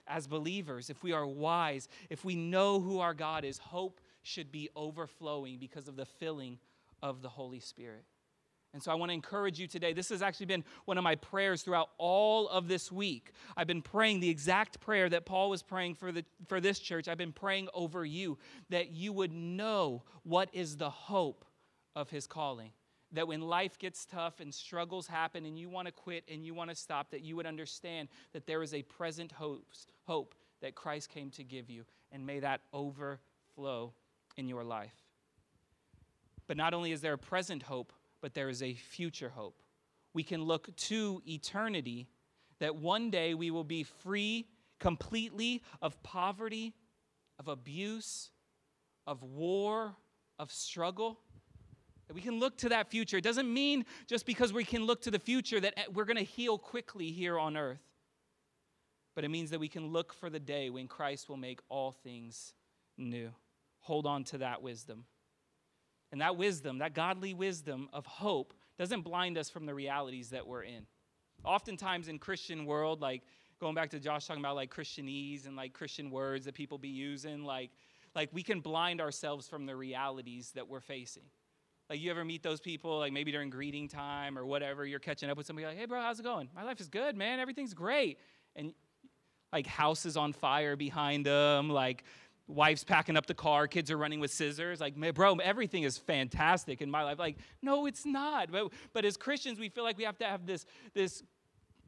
As 0.06 0.26
believers, 0.26 0.88
if 0.88 1.02
we 1.02 1.12
are 1.12 1.26
wise, 1.26 1.88
if 2.08 2.24
we 2.24 2.36
know 2.36 2.80
who 2.80 3.00
our 3.00 3.14
God 3.14 3.44
is, 3.44 3.58
hope 3.58 4.00
should 4.22 4.50
be 4.50 4.70
overflowing 4.74 5.58
because 5.58 5.88
of 5.88 5.96
the 5.96 6.06
filling 6.06 6.58
of 7.02 7.20
the 7.20 7.28
Holy 7.28 7.60
Spirit. 7.60 8.04
And 8.74 8.82
so 8.82 8.90
I 8.90 8.96
want 8.96 9.10
to 9.10 9.14
encourage 9.14 9.60
you 9.60 9.68
today. 9.68 9.92
This 9.92 10.08
has 10.08 10.20
actually 10.20 10.46
been 10.46 10.64
one 10.84 10.98
of 10.98 11.04
my 11.04 11.14
prayers 11.14 11.62
throughout 11.62 11.90
all 11.96 12.48
of 12.48 12.66
this 12.66 12.90
week. 12.90 13.30
I've 13.56 13.68
been 13.68 13.82
praying 13.82 14.18
the 14.18 14.28
exact 14.28 14.80
prayer 14.80 15.08
that 15.10 15.24
Paul 15.24 15.48
was 15.48 15.62
praying 15.62 15.94
for, 15.94 16.10
the, 16.10 16.24
for 16.48 16.60
this 16.60 16.80
church. 16.80 17.06
I've 17.06 17.16
been 17.16 17.32
praying 17.32 17.68
over 17.72 18.04
you 18.04 18.36
that 18.70 18.90
you 18.90 19.12
would 19.12 19.32
know 19.32 20.02
what 20.24 20.48
is 20.52 20.76
the 20.76 20.90
hope 20.90 21.44
of 21.94 22.10
his 22.10 22.26
calling. 22.26 22.72
That 23.12 23.28
when 23.28 23.42
life 23.42 23.78
gets 23.78 24.04
tough 24.06 24.40
and 24.40 24.52
struggles 24.52 25.06
happen 25.06 25.46
and 25.46 25.56
you 25.56 25.68
want 25.68 25.86
to 25.86 25.92
quit 25.92 26.24
and 26.28 26.44
you 26.44 26.52
want 26.52 26.70
to 26.70 26.76
stop, 26.76 27.12
that 27.12 27.22
you 27.22 27.36
would 27.36 27.46
understand 27.46 28.08
that 28.32 28.44
there 28.44 28.60
is 28.60 28.74
a 28.74 28.82
present 28.82 29.30
hope, 29.30 29.64
hope 30.04 30.34
that 30.62 30.74
Christ 30.74 31.10
came 31.10 31.30
to 31.30 31.44
give 31.44 31.70
you. 31.70 31.84
And 32.10 32.26
may 32.26 32.40
that 32.40 32.62
overflow 32.72 33.92
in 34.36 34.48
your 34.48 34.64
life. 34.64 34.94
But 36.48 36.56
not 36.56 36.74
only 36.74 36.90
is 36.90 37.02
there 37.02 37.12
a 37.12 37.18
present 37.18 37.62
hope, 37.62 37.92
but 38.24 38.32
there 38.32 38.48
is 38.48 38.62
a 38.62 38.72
future 38.72 39.28
hope. 39.28 39.62
We 40.14 40.22
can 40.22 40.44
look 40.44 40.74
to 40.74 41.20
eternity 41.28 42.08
that 42.58 42.74
one 42.74 43.10
day 43.10 43.34
we 43.34 43.50
will 43.50 43.64
be 43.64 43.82
free 43.82 44.46
completely 44.80 45.62
of 45.82 46.02
poverty, 46.02 46.72
of 47.38 47.48
abuse, 47.48 48.30
of 49.06 49.22
war, 49.22 49.94
of 50.38 50.50
struggle. 50.50 51.20
That 52.08 52.14
we 52.14 52.22
can 52.22 52.40
look 52.40 52.56
to 52.58 52.70
that 52.70 52.90
future. 52.90 53.18
It 53.18 53.24
doesn't 53.24 53.52
mean 53.52 53.84
just 54.06 54.24
because 54.24 54.54
we 54.54 54.64
can 54.64 54.86
look 54.86 55.02
to 55.02 55.10
the 55.10 55.18
future 55.18 55.60
that 55.60 55.74
eh, 55.76 55.82
we're 55.92 56.06
going 56.06 56.16
to 56.16 56.22
heal 56.22 56.56
quickly 56.56 57.10
here 57.10 57.38
on 57.38 57.58
earth. 57.58 57.84
But 59.14 59.24
it 59.24 59.28
means 59.28 59.50
that 59.50 59.60
we 59.60 59.68
can 59.68 59.88
look 59.88 60.14
for 60.14 60.30
the 60.30 60.40
day 60.40 60.70
when 60.70 60.88
Christ 60.88 61.28
will 61.28 61.36
make 61.36 61.60
all 61.68 61.92
things 61.92 62.54
new. 62.96 63.32
Hold 63.80 64.06
on 64.06 64.24
to 64.24 64.38
that 64.38 64.62
wisdom. 64.62 65.04
And 66.14 66.20
that 66.20 66.36
wisdom, 66.36 66.78
that 66.78 66.94
godly 66.94 67.34
wisdom 67.34 67.88
of 67.92 68.06
hope, 68.06 68.54
doesn't 68.78 69.00
blind 69.00 69.36
us 69.36 69.50
from 69.50 69.66
the 69.66 69.74
realities 69.74 70.30
that 70.30 70.46
we're 70.46 70.62
in. 70.62 70.86
Oftentimes 71.42 72.06
in 72.06 72.20
Christian 72.20 72.66
world, 72.66 73.00
like 73.00 73.22
going 73.58 73.74
back 73.74 73.90
to 73.90 73.98
Josh 73.98 74.28
talking 74.28 74.40
about 74.40 74.54
like 74.54 74.72
Christianese 74.72 75.48
and 75.48 75.56
like 75.56 75.72
Christian 75.72 76.12
words 76.12 76.44
that 76.44 76.54
people 76.54 76.78
be 76.78 76.86
using, 76.86 77.42
like 77.42 77.72
like 78.14 78.28
we 78.32 78.44
can 78.44 78.60
blind 78.60 79.00
ourselves 79.00 79.48
from 79.48 79.66
the 79.66 79.74
realities 79.74 80.52
that 80.54 80.68
we're 80.68 80.78
facing. 80.78 81.24
Like 81.90 81.98
you 81.98 82.12
ever 82.12 82.24
meet 82.24 82.44
those 82.44 82.60
people, 82.60 83.00
like 83.00 83.12
maybe 83.12 83.32
during 83.32 83.50
greeting 83.50 83.88
time 83.88 84.38
or 84.38 84.46
whatever, 84.46 84.86
you're 84.86 85.00
catching 85.00 85.30
up 85.30 85.36
with 85.36 85.48
somebody 85.48 85.66
like, 85.66 85.76
hey 85.76 85.86
bro, 85.86 86.00
how's 86.00 86.20
it 86.20 86.22
going? 86.22 86.48
My 86.54 86.62
life 86.62 86.80
is 86.80 86.86
good, 86.86 87.16
man. 87.16 87.40
Everything's 87.40 87.74
great. 87.74 88.20
And 88.54 88.72
like 89.52 89.66
house 89.66 90.06
is 90.06 90.16
on 90.16 90.32
fire 90.32 90.76
behind 90.76 91.26
them, 91.26 91.70
like 91.70 92.04
wife's 92.46 92.84
packing 92.84 93.16
up 93.16 93.26
the 93.26 93.34
car, 93.34 93.66
kids 93.66 93.90
are 93.90 93.96
running 93.96 94.20
with 94.20 94.30
scissors. 94.30 94.80
Like, 94.80 94.94
bro, 95.14 95.36
everything 95.36 95.84
is 95.84 95.98
fantastic 95.98 96.82
in 96.82 96.90
my 96.90 97.02
life. 97.02 97.18
Like, 97.18 97.38
no, 97.62 97.86
it's 97.86 98.04
not. 98.04 98.50
But, 98.50 98.72
but 98.92 99.04
as 99.04 99.16
Christians, 99.16 99.58
we 99.58 99.68
feel 99.68 99.84
like 99.84 99.98
we 99.98 100.04
have 100.04 100.18
to 100.18 100.26
have 100.26 100.46
this, 100.46 100.66
this 100.94 101.22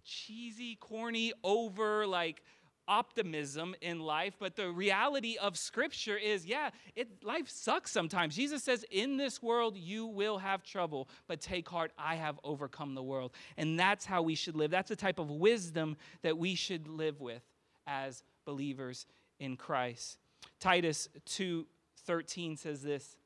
cheesy, 0.04 0.76
corny, 0.76 1.32
over, 1.44 2.06
like, 2.06 2.42
optimism 2.88 3.74
in 3.80 3.98
life 3.98 4.34
but 4.38 4.54
the 4.54 4.70
reality 4.70 5.36
of 5.40 5.56
scripture 5.56 6.16
is 6.16 6.46
yeah 6.46 6.70
it 6.94 7.08
life 7.24 7.48
sucks 7.48 7.90
sometimes 7.90 8.36
jesus 8.36 8.62
says 8.62 8.84
in 8.92 9.16
this 9.16 9.42
world 9.42 9.76
you 9.76 10.06
will 10.06 10.38
have 10.38 10.62
trouble 10.62 11.08
but 11.26 11.40
take 11.40 11.68
heart 11.68 11.90
i 11.98 12.14
have 12.14 12.38
overcome 12.44 12.94
the 12.94 13.02
world 13.02 13.32
and 13.56 13.78
that's 13.78 14.04
how 14.04 14.22
we 14.22 14.36
should 14.36 14.54
live 14.54 14.70
that's 14.70 14.88
the 14.88 14.94
type 14.94 15.18
of 15.18 15.30
wisdom 15.30 15.96
that 16.22 16.38
we 16.38 16.54
should 16.54 16.86
live 16.86 17.20
with 17.20 17.42
as 17.88 18.22
believers 18.44 19.04
in 19.40 19.56
christ 19.56 20.18
Titus 20.58 21.08
2:13 21.24 22.56
says 22.56 22.82
this, 22.82 23.16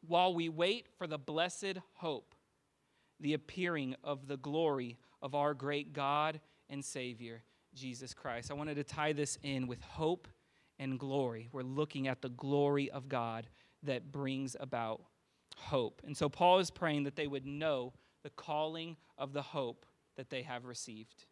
"While 0.00 0.34
we 0.34 0.48
wait 0.48 0.88
for 0.88 1.06
the 1.06 1.18
blessed 1.18 1.78
hope, 1.94 2.34
the 3.20 3.34
appearing 3.34 3.94
of 4.02 4.26
the 4.26 4.36
glory 4.36 4.98
of 5.22 5.34
our 5.34 5.54
great 5.54 5.92
God 5.92 6.40
and 6.68 6.84
Savior, 6.84 7.44
Jesus 7.74 8.14
Christ." 8.14 8.50
I 8.50 8.54
wanted 8.54 8.74
to 8.76 8.84
tie 8.84 9.12
this 9.12 9.38
in 9.42 9.66
with 9.66 9.82
hope 9.82 10.28
and 10.78 10.98
glory. 10.98 11.48
We're 11.52 11.62
looking 11.62 12.08
at 12.08 12.22
the 12.22 12.28
glory 12.28 12.90
of 12.90 13.08
God 13.08 13.48
that 13.82 14.10
brings 14.10 14.56
about 14.58 15.04
hope. 15.56 16.02
And 16.04 16.16
so 16.16 16.28
Paul 16.28 16.58
is 16.58 16.70
praying 16.70 17.04
that 17.04 17.16
they 17.16 17.26
would 17.26 17.46
know 17.46 17.94
the 18.22 18.30
calling 18.30 18.96
of 19.16 19.32
the 19.32 19.42
hope 19.42 19.86
that 20.16 20.30
they 20.30 20.42
have 20.42 20.64
received. 20.64 21.26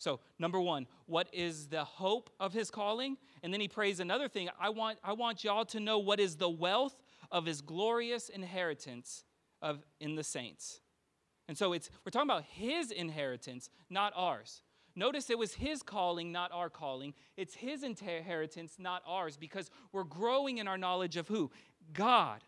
So, 0.00 0.20
number 0.38 0.58
one, 0.58 0.86
what 1.04 1.28
is 1.30 1.66
the 1.66 1.84
hope 1.84 2.30
of 2.40 2.54
his 2.54 2.70
calling? 2.70 3.18
And 3.42 3.52
then 3.52 3.60
he 3.60 3.68
prays 3.68 4.00
another 4.00 4.28
thing. 4.28 4.48
I 4.58 4.70
want, 4.70 4.98
I 5.04 5.12
want 5.12 5.44
y'all 5.44 5.66
to 5.66 5.78
know 5.78 5.98
what 5.98 6.18
is 6.18 6.36
the 6.36 6.48
wealth 6.48 6.96
of 7.30 7.44
his 7.44 7.60
glorious 7.60 8.30
inheritance 8.30 9.24
of 9.60 9.84
in 10.00 10.14
the 10.14 10.24
saints. 10.24 10.80
And 11.48 11.58
so 11.58 11.74
it's 11.74 11.90
we're 12.02 12.10
talking 12.10 12.30
about 12.30 12.44
his 12.44 12.90
inheritance, 12.90 13.68
not 13.90 14.14
ours. 14.16 14.62
Notice 14.96 15.28
it 15.28 15.38
was 15.38 15.52
his 15.52 15.82
calling, 15.82 16.32
not 16.32 16.50
our 16.50 16.70
calling. 16.70 17.12
It's 17.36 17.54
his 17.54 17.82
inheritance, 17.82 18.76
not 18.78 19.02
ours, 19.06 19.36
because 19.36 19.70
we're 19.92 20.04
growing 20.04 20.58
in 20.58 20.66
our 20.66 20.78
knowledge 20.78 21.18
of 21.18 21.28
who? 21.28 21.50
God. 21.92 22.42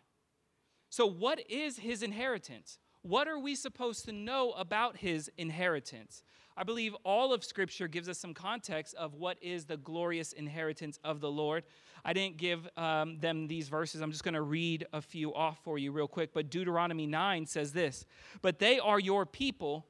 So, 0.89 1.05
what 1.05 1.39
is 1.51 1.77
his 1.77 2.01
inheritance? 2.01 2.79
What 3.03 3.27
are 3.27 3.37
we 3.37 3.53
supposed 3.53 4.05
to 4.05 4.11
know 4.11 4.53
about 4.53 4.97
his 4.97 5.29
inheritance? 5.37 6.23
I 6.55 6.63
believe 6.63 6.95
all 7.03 7.33
of 7.33 7.43
Scripture 7.43 7.87
gives 7.87 8.07
us 8.07 8.19
some 8.19 8.33
context 8.33 8.93
of 8.95 9.15
what 9.15 9.37
is 9.41 9.65
the 9.65 9.77
glorious 9.77 10.33
inheritance 10.33 10.99
of 11.03 11.19
the 11.19 11.31
Lord. 11.31 11.63
I 12.05 12.13
didn't 12.13 12.37
give 12.37 12.67
um, 12.77 13.19
them 13.19 13.47
these 13.47 13.69
verses. 13.69 14.01
I'm 14.01 14.11
just 14.11 14.23
going 14.23 14.35
to 14.35 14.41
read 14.41 14.85
a 14.93 15.01
few 15.01 15.33
off 15.33 15.59
for 15.63 15.77
you 15.77 15.91
real 15.91 16.07
quick. 16.07 16.31
But 16.33 16.49
Deuteronomy 16.49 17.07
9 17.07 17.45
says 17.45 17.71
this 17.71 18.05
But 18.41 18.59
they 18.59 18.79
are 18.79 18.99
your 18.99 19.25
people, 19.25 19.85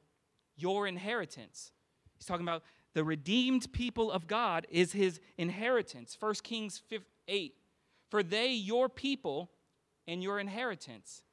your 0.55 0.87
inheritance. 0.87 1.71
He's 2.17 2.25
talking 2.25 2.45
about 2.45 2.63
the 2.93 3.03
redeemed 3.03 3.73
people 3.73 4.11
of 4.11 4.27
God 4.27 4.67
is 4.69 4.93
his 4.93 5.19
inheritance. 5.37 6.15
1 6.19 6.35
Kings 6.43 6.81
5, 6.89 7.01
8 7.27 7.55
For 8.09 8.23
they, 8.23 8.53
your 8.53 8.87
people, 8.87 9.49
and 10.07 10.21
your 10.21 10.39
inheritance. 10.39 11.23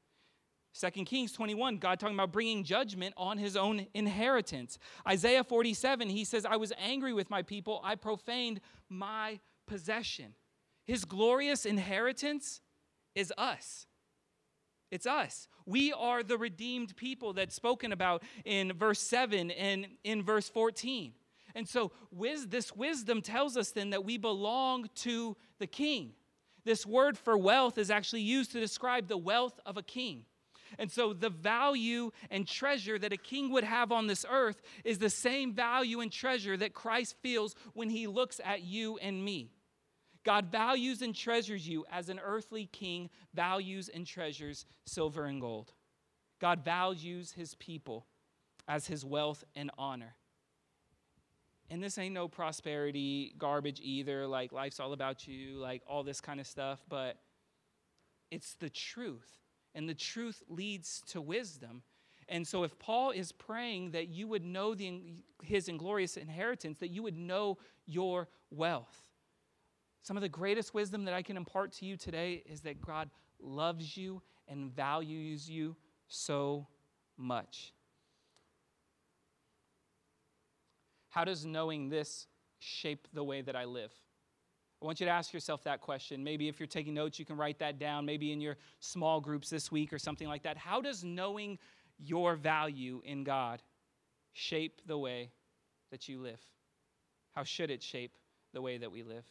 Second 0.72 1.06
Kings 1.06 1.33
21, 1.33 1.78
God 1.78 1.98
talking 1.98 2.14
about 2.14 2.33
bringing 2.33 2.62
judgment 2.62 3.12
on 3.16 3.38
his 3.38 3.56
own 3.56 3.87
inheritance. 3.92 4.78
Isaiah 5.06 5.42
47, 5.42 6.09
he 6.09 6.24
says, 6.24 6.46
I 6.46 6.56
was 6.56 6.72
angry 6.78 7.12
with 7.12 7.28
my 7.28 7.42
people, 7.42 7.80
I 7.83 7.96
profaned 7.96 8.61
my 8.88 9.40
possession. 9.66 10.35
His 10.85 11.04
glorious 11.04 11.66
inheritance 11.66 12.61
is 13.14 13.33
us. 13.37 13.87
It's 14.90 15.06
us. 15.06 15.48
We 15.66 15.92
are 15.92 16.22
the 16.22 16.38
redeemed 16.38 16.96
people 16.96 17.33
that's 17.33 17.54
spoken 17.54 17.92
about 17.92 18.22
in 18.44 18.72
verse 18.72 19.00
7 19.00 19.50
and 19.52 19.87
in 20.04 20.22
verse 20.22 20.48
14. 20.48 21.12
And 21.54 21.68
so, 21.68 21.92
this 22.46 22.74
wisdom 22.74 23.22
tells 23.22 23.56
us 23.56 23.72
then 23.72 23.90
that 23.90 24.04
we 24.04 24.18
belong 24.18 24.88
to 24.96 25.37
the 25.59 25.66
king. 25.66 26.12
This 26.64 26.87
word 26.87 27.18
for 27.18 27.37
wealth 27.37 27.78
is 27.78 27.90
actually 27.90 28.22
used 28.22 28.52
to 28.52 28.61
describe 28.61 29.09
the 29.09 29.16
wealth 29.16 29.59
of 29.66 29.76
a 29.76 29.83
king. 29.83 30.24
And 30.78 30.90
so, 30.90 31.12
the 31.12 31.30
value 31.30 32.11
and 32.30 32.46
treasure 32.46 32.98
that 32.98 33.12
a 33.12 33.16
king 33.16 33.50
would 33.52 33.64
have 33.64 33.92
on 33.92 34.06
this 34.06 34.24
earth 34.30 34.62
is 34.85 34.98
the 34.98 35.11
same 35.11 35.52
value 35.52 36.00
and 36.00 36.12
treasure 36.12 36.56
that 36.56 36.74
Christ 36.74 37.16
feels 37.22 37.54
when 37.74 37.90
he 37.90 38.06
looks 38.06 38.40
at 38.44 38.62
you 38.62 38.98
and 38.98 39.24
me. 39.24 39.52
God 40.24 40.46
values 40.52 41.02
and 41.02 41.14
treasures 41.14 41.66
you 41.66 41.87
as 41.90 42.09
an 42.09 42.20
earthly 42.22 42.66
king 42.66 43.09
values 43.35 43.88
and 43.88 44.06
treasures 44.06 44.66
silver 44.85 45.24
and 45.24 45.40
gold. 45.40 45.72
God 46.40 46.64
values 46.64 47.33
his 47.33 47.54
people 47.54 48.06
as 48.68 48.87
his 48.87 49.04
wealth 49.04 49.44
and 49.56 49.70
honor. 49.78 50.14
And 51.70 51.83
this 51.83 51.98
ain't 51.98 52.14
no 52.14 52.28
prosperity 52.28 53.35
garbage 53.38 53.80
either, 53.83 54.26
like 54.26 54.52
life's 54.52 54.80
all 54.80 54.92
about 54.92 55.26
you, 55.26 55.56
like 55.56 55.83
all 55.87 56.02
this 56.02 56.20
kind 56.20 56.40
of 56.40 56.46
stuff, 56.46 56.83
but 56.88 57.16
it's 58.30 58.54
the 58.54 58.70
truth 58.70 59.39
and 59.74 59.88
the 59.88 59.94
truth 59.94 60.42
leads 60.48 61.02
to 61.09 61.20
wisdom. 61.20 61.83
And 62.28 62.46
so, 62.46 62.62
if 62.62 62.78
Paul 62.78 63.11
is 63.11 63.33
praying 63.33 63.90
that 63.92 64.09
you 64.09 64.28
would 64.28 64.44
know 64.44 64.74
the, 64.74 65.02
his 65.42 65.68
inglorious 65.68 66.16
inheritance, 66.16 66.78
that 66.78 66.90
you 66.90 67.02
would 67.02 67.16
know 67.16 67.59
your 67.87 68.28
wealth, 68.50 69.11
some 70.02 70.16
of 70.16 70.22
the 70.22 70.28
greatest 70.28 70.72
wisdom 70.72 71.04
that 71.04 71.14
I 71.14 71.22
can 71.22 71.37
impart 71.37 71.72
to 71.74 71.85
you 71.85 71.96
today 71.96 72.42
is 72.46 72.61
that 72.62 72.80
God 72.80 73.11
loves 73.40 73.96
you 73.96 74.22
and 74.48 74.74
values 74.74 75.48
you 75.48 75.76
so 76.09 76.66
much. 77.16 77.72
How 81.11 81.24
does 81.24 81.44
knowing 81.44 81.88
this 81.88 82.26
shape 82.61 83.09
the 83.12 83.24
way 83.24 83.42
that 83.42 83.56
I 83.56 83.64
live? 83.64 83.92
I 84.83 84.87
want 84.87 84.99
you 84.99 85.07
to 85.07 85.12
ask 85.12 85.35
yourself 85.35 85.62
that 85.64 85.83
question. 85.83 86.25
Maybe 86.25 86.49
if 86.49 86.59
you're 86.59 86.66
taking 86.66 86.95
notes, 86.95 87.19
you 87.19 87.27
can 87.27 87.37
write 87.37 87.59
that 87.59 87.79
down, 87.79 88.07
maybe 88.07 88.33
in 88.33 88.40
your 88.40 88.57
small 88.81 89.21
groups 89.21 89.51
this 89.51 89.71
week 89.71 89.93
or 89.93 89.99
something 89.99 90.27
like 90.27 90.43
that. 90.45 90.57
How 90.57 90.81
does 90.81 91.05
knowing 91.05 91.59
your 91.99 92.35
value 92.35 93.03
in 93.05 93.23
God 93.23 93.61
shape 94.33 94.81
the 94.87 94.97
way 94.97 95.33
that 95.90 96.09
you 96.09 96.19
live? 96.19 96.40
How 97.33 97.45
should 97.45 97.71
it 97.71 97.83
shape 97.83 98.16
the 98.55 98.62
way 98.62 98.79
that 98.79 98.90
we 98.90 99.03
live? 99.03 99.25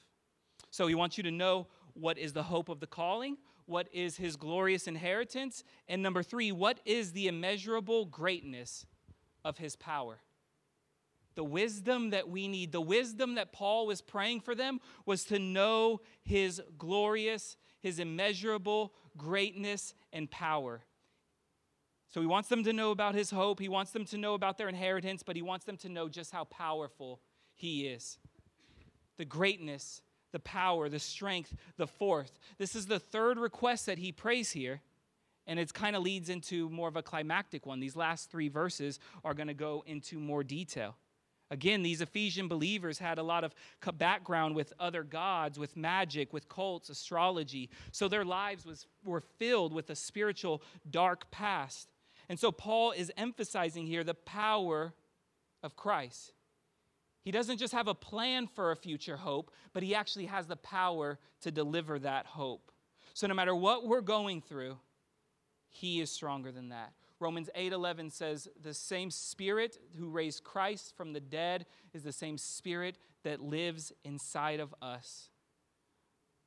So, 0.69 0.85
he 0.85 0.93
wants 0.93 1.17
you 1.17 1.23
to 1.23 1.31
know 1.31 1.67
what 1.93 2.19
is 2.19 2.33
the 2.33 2.43
hope 2.43 2.69
of 2.69 2.79
the 2.79 2.87
calling, 2.87 3.37
what 3.65 3.87
is 3.91 4.17
his 4.17 4.35
glorious 4.35 4.87
inheritance, 4.87 5.63
and 5.87 6.03
number 6.03 6.21
three, 6.21 6.51
what 6.51 6.79
is 6.85 7.11
the 7.11 7.27
immeasurable 7.27 8.05
greatness 8.05 8.85
of 9.43 9.57
his 9.57 9.75
power 9.75 10.19
the 11.39 11.43
wisdom 11.45 12.09
that 12.09 12.27
we 12.27 12.49
need, 12.49 12.73
the 12.73 12.81
wisdom 12.81 13.35
that 13.35 13.53
Paul 13.53 13.87
was 13.87 14.01
praying 14.01 14.41
for 14.41 14.53
them, 14.53 14.81
was 15.05 15.23
to 15.23 15.39
know 15.39 16.01
his 16.21 16.61
glorious, 16.77 17.55
his 17.79 17.97
immeasurable 17.97 18.91
greatness 19.15 19.93
and 20.11 20.29
power. 20.29 20.81
So 22.09 22.19
he 22.19 22.27
wants 22.27 22.49
them 22.49 22.65
to 22.65 22.73
know 22.73 22.91
about 22.91 23.15
his 23.15 23.31
hope, 23.31 23.61
he 23.61 23.69
wants 23.69 23.91
them 23.91 24.03
to 24.07 24.17
know 24.17 24.33
about 24.33 24.57
their 24.57 24.67
inheritance, 24.67 25.23
but 25.23 25.37
he 25.37 25.41
wants 25.41 25.63
them 25.63 25.77
to 25.77 25.87
know 25.87 26.09
just 26.09 26.33
how 26.33 26.43
powerful 26.43 27.21
he 27.55 27.87
is. 27.87 28.17
The 29.15 29.23
greatness, 29.23 30.01
the 30.33 30.39
power, 30.39 30.89
the 30.89 30.99
strength, 30.99 31.55
the 31.77 31.87
fourth. 31.87 32.37
This 32.57 32.75
is 32.75 32.87
the 32.87 32.99
third 32.99 33.39
request 33.39 33.85
that 33.85 33.99
he 33.99 34.11
prays 34.11 34.51
here. 34.51 34.81
And 35.47 35.57
it 35.57 35.73
kind 35.73 35.95
of 35.95 36.03
leads 36.03 36.27
into 36.27 36.69
more 36.69 36.89
of 36.89 36.97
a 36.97 37.01
climactic 37.01 37.65
one. 37.65 37.79
These 37.79 37.95
last 37.95 38.29
three 38.29 38.49
verses 38.49 38.99
are 39.23 39.33
going 39.33 39.47
to 39.47 39.53
go 39.53 39.85
into 39.87 40.19
more 40.19 40.43
detail. 40.43 40.97
Again, 41.51 41.81
these 41.81 42.01
Ephesian 42.01 42.47
believers 42.47 42.99
had 42.99 43.17
a 43.17 43.23
lot 43.23 43.43
of 43.43 43.55
background 43.97 44.55
with 44.55 44.71
other 44.79 45.03
gods, 45.03 45.57
with 45.57 45.75
magic, 45.75 46.31
with 46.31 46.47
cults, 46.47 46.89
astrology. 46.89 47.69
So 47.91 48.07
their 48.07 48.25
lives 48.25 48.65
was, 48.65 48.85
were 49.03 49.21
filled 49.21 49.73
with 49.73 49.89
a 49.89 49.95
spiritual 49.95 50.61
dark 50.89 51.29
past. 51.31 51.89
And 52.27 52.39
so 52.39 52.51
Paul 52.51 52.91
is 52.91 53.11
emphasizing 53.17 53.87
here 53.87 54.03
the 54.03 54.13
power 54.13 54.93
of 55.63 55.75
Christ. 55.75 56.33
He 57.23 57.31
doesn't 57.31 57.57
just 57.57 57.73
have 57.73 57.87
a 57.87 57.95
plan 57.95 58.47
for 58.47 58.71
a 58.71 58.75
future 58.75 59.17
hope, 59.17 59.51
but 59.73 59.83
he 59.83 59.95
actually 59.95 60.27
has 60.27 60.47
the 60.47 60.55
power 60.55 61.17
to 61.41 61.51
deliver 61.51 61.99
that 61.99 62.25
hope. 62.25 62.71
So 63.13 63.27
no 63.27 63.33
matter 63.33 63.55
what 63.55 63.87
we're 63.87 64.01
going 64.01 64.41
through, 64.41 64.77
he 65.67 65.99
is 65.99 66.11
stronger 66.11 66.51
than 66.51 66.69
that. 66.69 66.93
Romans 67.19 67.49
8:11 67.53 68.11
says 68.11 68.47
the 68.61 68.73
same 68.73 69.11
spirit 69.11 69.77
who 69.97 70.09
raised 70.09 70.43
Christ 70.43 70.95
from 70.95 71.11
the 71.11 71.19
dead 71.19 71.65
is 71.93 72.03
the 72.03 72.13
same 72.13 72.37
spirit 72.37 72.97
that 73.23 73.41
lives 73.41 73.91
inside 74.05 74.59
of 74.61 74.73
us. 74.81 75.29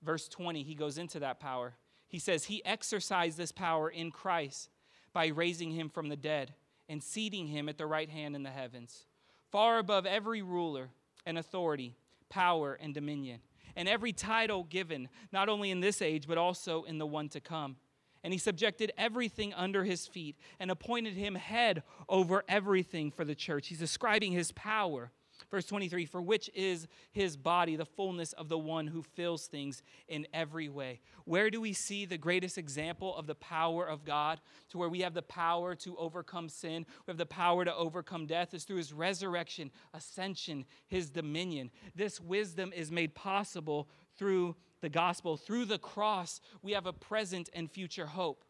Verse 0.03 0.29
20, 0.29 0.63
he 0.63 0.75
goes 0.75 0.99
into 0.99 1.21
that 1.21 1.39
power. 1.39 1.75
He 2.09 2.19
says 2.19 2.45
he 2.45 2.65
exercised 2.65 3.37
this 3.37 3.53
power 3.53 3.89
in 3.89 4.11
Christ 4.11 4.71
by 5.13 5.27
raising 5.27 5.71
him 5.73 5.91
from 5.91 6.09
the 6.09 6.17
dead 6.17 6.55
and 6.89 7.03
seating 7.03 7.47
him 7.47 7.69
at 7.69 7.79
the 7.79 7.87
right 7.87 8.09
hand 8.09 8.35
in 8.35 8.43
the 8.43 8.51
heavens, 8.51 9.07
far 9.51 9.79
above 9.79 10.07
every 10.07 10.43
ruler 10.43 10.91
and 11.25 11.39
authority, 11.39 11.97
power 12.29 12.75
and 12.75 12.95
dominion, 12.95 13.41
and 13.77 13.89
every 13.89 14.13
title 14.13 14.65
given, 14.65 15.09
not 15.33 15.49
only 15.49 15.71
in 15.71 15.81
this 15.81 16.03
age 16.03 16.27
but 16.27 16.39
also 16.39 16.83
in 16.85 16.99
the 16.99 17.07
one 17.07 17.29
to 17.29 17.41
come 17.41 17.77
and 18.25 18.33
he 18.33 18.39
subjected 18.39 18.93
everything 18.97 19.53
under 19.55 19.85
his 19.85 20.07
feet 20.07 20.37
and 20.61 20.71
appointed 20.71 21.15
him 21.15 21.35
head 21.35 21.83
over 22.09 22.45
everything 22.49 23.11
for 23.11 23.25
the 23.25 23.35
church. 23.35 23.69
He's 23.69 23.79
describing 23.79 24.33
his 24.33 24.53
power. 24.53 25.11
Verse 25.51 25.67
23 25.67 26.07
For 26.07 26.23
which 26.23 26.51
is 26.55 26.87
his 27.11 27.37
body, 27.37 27.77
the 27.77 27.85
fullness 27.85 28.33
of 28.35 28.49
the 28.49 28.59
one 28.59 28.87
who 28.87 29.03
fills 29.03 29.47
things 29.47 29.83
in 30.09 30.27
every 30.33 30.69
way. 30.69 31.01
Where 31.25 31.51
do 31.51 31.61
we 31.61 31.73
see 31.73 32.05
the 32.05 32.19
greatest 32.19 32.59
example 32.59 33.17
of 33.17 33.27
the 33.27 33.35
power 33.35 33.87
of 33.87 34.05
God 34.05 34.41
to 34.71 34.79
where 34.79 34.89
we 34.89 35.01
have 35.01 35.15
the 35.15 35.23
power 35.23 35.75
to 35.77 35.97
overcome 35.97 36.49
sin? 36.49 36.87
We 37.07 37.11
have 37.11 37.19
the 37.19 37.27
power 37.27 37.65
to 37.65 37.75
overcome 37.75 38.27
death 38.27 38.55
is 38.55 38.65
through 38.65 38.79
his 38.79 38.93
resurrection, 38.93 39.71
ascension, 39.93 40.65
his 40.89 41.11
dominion. 41.11 41.71
This 41.95 42.21
wisdom 42.21 42.73
is 42.75 42.91
made 42.91 43.15
possible 43.15 43.89
through 44.17 44.57
the 44.83 44.91
gospel, 44.91 45.39
through 45.39 45.65
the 45.65 45.79
cross, 45.79 46.41
we 46.61 46.73
have 46.73 46.87
a 46.87 46.93
present 46.93 47.49
and 47.55 47.71
future 47.71 48.07
hope. 48.07 48.45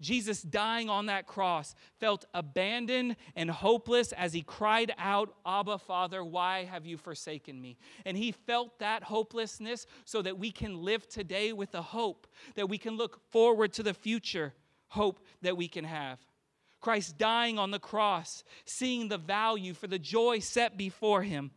Jesus 0.00 0.42
dying 0.42 0.88
on 0.88 1.06
that 1.06 1.26
cross 1.26 1.74
felt 1.98 2.24
abandoned 2.32 3.16
and 3.34 3.50
hopeless 3.50 4.12
as 4.12 4.32
he 4.32 4.42
cried 4.42 4.92
out, 4.96 5.34
Abba, 5.44 5.78
Father, 5.78 6.24
why 6.24 6.64
have 6.64 6.86
you 6.86 6.96
forsaken 6.96 7.60
me? 7.60 7.78
And 8.04 8.16
he 8.16 8.30
felt 8.30 8.78
that 8.78 9.02
hopelessness 9.02 9.86
so 10.04 10.22
that 10.22 10.38
we 10.38 10.52
can 10.52 10.82
live 10.82 11.08
today 11.08 11.52
with 11.52 11.74
a 11.74 11.82
hope, 11.82 12.28
that 12.54 12.68
we 12.68 12.78
can 12.78 12.96
look 12.96 13.20
forward 13.32 13.72
to 13.72 13.82
the 13.82 13.94
future 13.94 14.54
hope 14.88 15.20
that 15.42 15.56
we 15.56 15.66
can 15.66 15.84
have. 15.84 16.18
Christ 16.80 17.18
dying 17.18 17.58
on 17.58 17.72
the 17.72 17.80
cross, 17.80 18.44
seeing 18.64 19.08
the 19.08 19.18
value 19.18 19.74
for 19.74 19.88
the 19.88 19.98
joy 19.98 20.38
set 20.38 20.76
before 20.76 21.22
him 21.22 21.50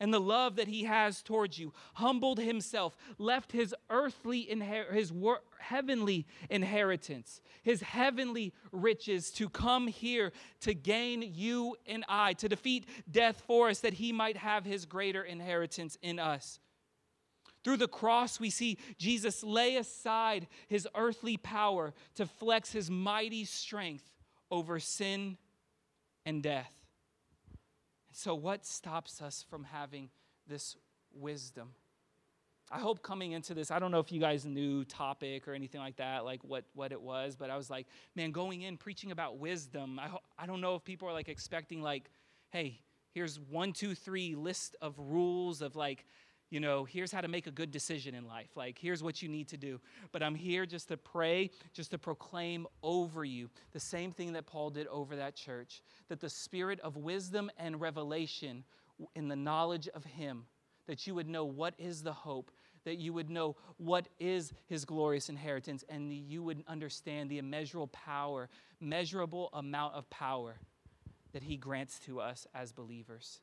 and 0.00 0.12
the 0.12 0.20
love 0.20 0.56
that 0.56 0.66
he 0.66 0.84
has 0.84 1.22
towards 1.22 1.58
you, 1.58 1.72
humbled 1.94 2.40
himself, 2.40 2.96
left 3.18 3.52
his 3.52 3.74
earthly 3.90 4.48
inher- 4.50 4.92
his 4.92 5.12
wor- 5.12 5.42
heavenly 5.58 6.26
inheritance, 6.48 7.42
his 7.62 7.82
heavenly 7.82 8.54
riches 8.72 9.30
to 9.32 9.48
come 9.48 9.86
here 9.86 10.32
to 10.60 10.72
gain 10.72 11.22
you 11.22 11.76
and 11.86 12.04
I, 12.08 12.32
to 12.34 12.48
defeat 12.48 12.88
death 13.10 13.42
for 13.46 13.68
us 13.68 13.80
that 13.80 13.94
he 13.94 14.10
might 14.10 14.38
have 14.38 14.64
his 14.64 14.86
greater 14.86 15.22
inheritance 15.22 15.98
in 16.00 16.18
us. 16.18 16.58
Through 17.62 17.76
the 17.76 17.88
cross, 17.88 18.40
we 18.40 18.48
see 18.48 18.78
Jesus 18.96 19.44
lay 19.44 19.76
aside 19.76 20.46
his 20.66 20.88
earthly 20.94 21.36
power 21.36 21.92
to 22.14 22.24
flex 22.24 22.72
his 22.72 22.90
mighty 22.90 23.44
strength 23.44 24.10
over 24.50 24.80
sin 24.80 25.36
and 26.24 26.42
death. 26.42 26.79
So, 28.12 28.34
what 28.34 28.66
stops 28.66 29.22
us 29.22 29.44
from 29.48 29.64
having 29.64 30.10
this 30.46 30.76
wisdom? 31.12 31.70
I 32.72 32.78
hope 32.78 33.02
coming 33.02 33.32
into 33.32 33.52
this, 33.52 33.72
I 33.72 33.80
don't 33.80 33.90
know 33.90 33.98
if 33.98 34.12
you 34.12 34.20
guys 34.20 34.44
knew 34.44 34.84
topic 34.84 35.48
or 35.48 35.54
anything 35.54 35.80
like 35.80 35.96
that, 35.96 36.24
like 36.24 36.44
what, 36.44 36.64
what 36.74 36.92
it 36.92 37.00
was, 37.00 37.34
but 37.34 37.50
I 37.50 37.56
was 37.56 37.68
like, 37.68 37.88
man, 38.14 38.30
going 38.30 38.62
in 38.62 38.76
preaching 38.76 39.10
about 39.10 39.38
wisdom, 39.38 39.98
I, 39.98 40.06
ho- 40.06 40.22
I 40.38 40.46
don't 40.46 40.60
know 40.60 40.76
if 40.76 40.84
people 40.84 41.08
are 41.08 41.12
like 41.12 41.28
expecting, 41.28 41.82
like, 41.82 42.10
hey, 42.50 42.80
here's 43.12 43.40
one, 43.40 43.72
two, 43.72 43.96
three 43.96 44.36
list 44.36 44.76
of 44.80 44.94
rules 44.98 45.62
of 45.62 45.74
like 45.74 46.06
you 46.50 46.58
know, 46.58 46.84
here's 46.84 47.12
how 47.12 47.20
to 47.20 47.28
make 47.28 47.46
a 47.46 47.50
good 47.52 47.70
decision 47.70 48.14
in 48.14 48.26
life. 48.26 48.50
Like, 48.56 48.76
here's 48.78 49.02
what 49.02 49.22
you 49.22 49.28
need 49.28 49.48
to 49.48 49.56
do. 49.56 49.80
But 50.10 50.22
I'm 50.22 50.34
here 50.34 50.66
just 50.66 50.88
to 50.88 50.96
pray, 50.96 51.50
just 51.72 51.92
to 51.92 51.98
proclaim 51.98 52.66
over 52.82 53.24
you 53.24 53.48
the 53.72 53.80
same 53.80 54.12
thing 54.12 54.32
that 54.32 54.46
Paul 54.46 54.70
did 54.70 54.88
over 54.88 55.16
that 55.16 55.36
church 55.36 55.82
that 56.08 56.20
the 56.20 56.28
spirit 56.28 56.80
of 56.80 56.96
wisdom 56.96 57.50
and 57.56 57.80
revelation 57.80 58.64
in 59.14 59.28
the 59.28 59.36
knowledge 59.36 59.88
of 59.88 60.04
Him, 60.04 60.44
that 60.86 61.06
you 61.06 61.14
would 61.14 61.28
know 61.28 61.44
what 61.44 61.74
is 61.78 62.02
the 62.02 62.12
hope, 62.12 62.50
that 62.84 62.98
you 62.98 63.12
would 63.12 63.30
know 63.30 63.56
what 63.76 64.08
is 64.18 64.52
His 64.66 64.84
glorious 64.84 65.28
inheritance, 65.28 65.84
and 65.88 66.12
you 66.12 66.42
would 66.42 66.64
understand 66.66 67.30
the 67.30 67.38
immeasurable 67.38 67.88
power, 67.88 68.48
measurable 68.80 69.50
amount 69.52 69.94
of 69.94 70.10
power 70.10 70.56
that 71.32 71.44
He 71.44 71.56
grants 71.56 72.00
to 72.00 72.20
us 72.20 72.46
as 72.54 72.72
believers. 72.72 73.40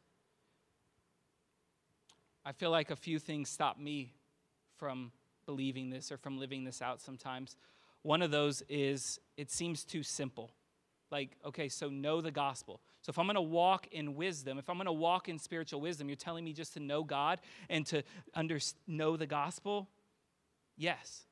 I 2.47 2.53
feel 2.53 2.71
like 2.71 2.91
a 2.91 2.95
few 2.95 3.19
things 3.19 3.49
stop 3.49 3.77
me 3.77 4.13
from 4.77 5.11
believing 5.45 5.89
this 5.89 6.13
or 6.13 6.17
from 6.17 6.39
living 6.39 6.63
this 6.63 6.81
out 6.81 7.01
sometimes. 7.01 7.57
One 8.03 8.21
of 8.21 8.31
those 8.31 8.63
is 8.69 9.19
it 9.35 9.51
seems 9.51 9.83
too 9.83 10.01
simple. 10.01 10.51
Like, 11.11 11.31
okay, 11.45 11.67
so 11.67 11.89
know 11.89 12.21
the 12.21 12.31
gospel. 12.31 12.79
So 13.01 13.09
if 13.09 13.19
I'm 13.19 13.25
going 13.25 13.35
to 13.35 13.41
walk 13.41 13.87
in 13.91 14.15
wisdom, 14.15 14.57
if 14.59 14.69
I'm 14.69 14.77
going 14.77 14.85
to 14.85 14.93
walk 14.93 15.27
in 15.27 15.37
spiritual 15.39 15.81
wisdom, 15.81 16.07
you're 16.07 16.15
telling 16.15 16.45
me 16.45 16.53
just 16.53 16.73
to 16.75 16.79
know 16.79 17.03
God 17.03 17.41
and 17.69 17.85
to 17.87 18.01
under, 18.33 18.59
know 18.87 19.17
the 19.17 19.27
gospel? 19.27 19.89
Yes. 20.77 21.25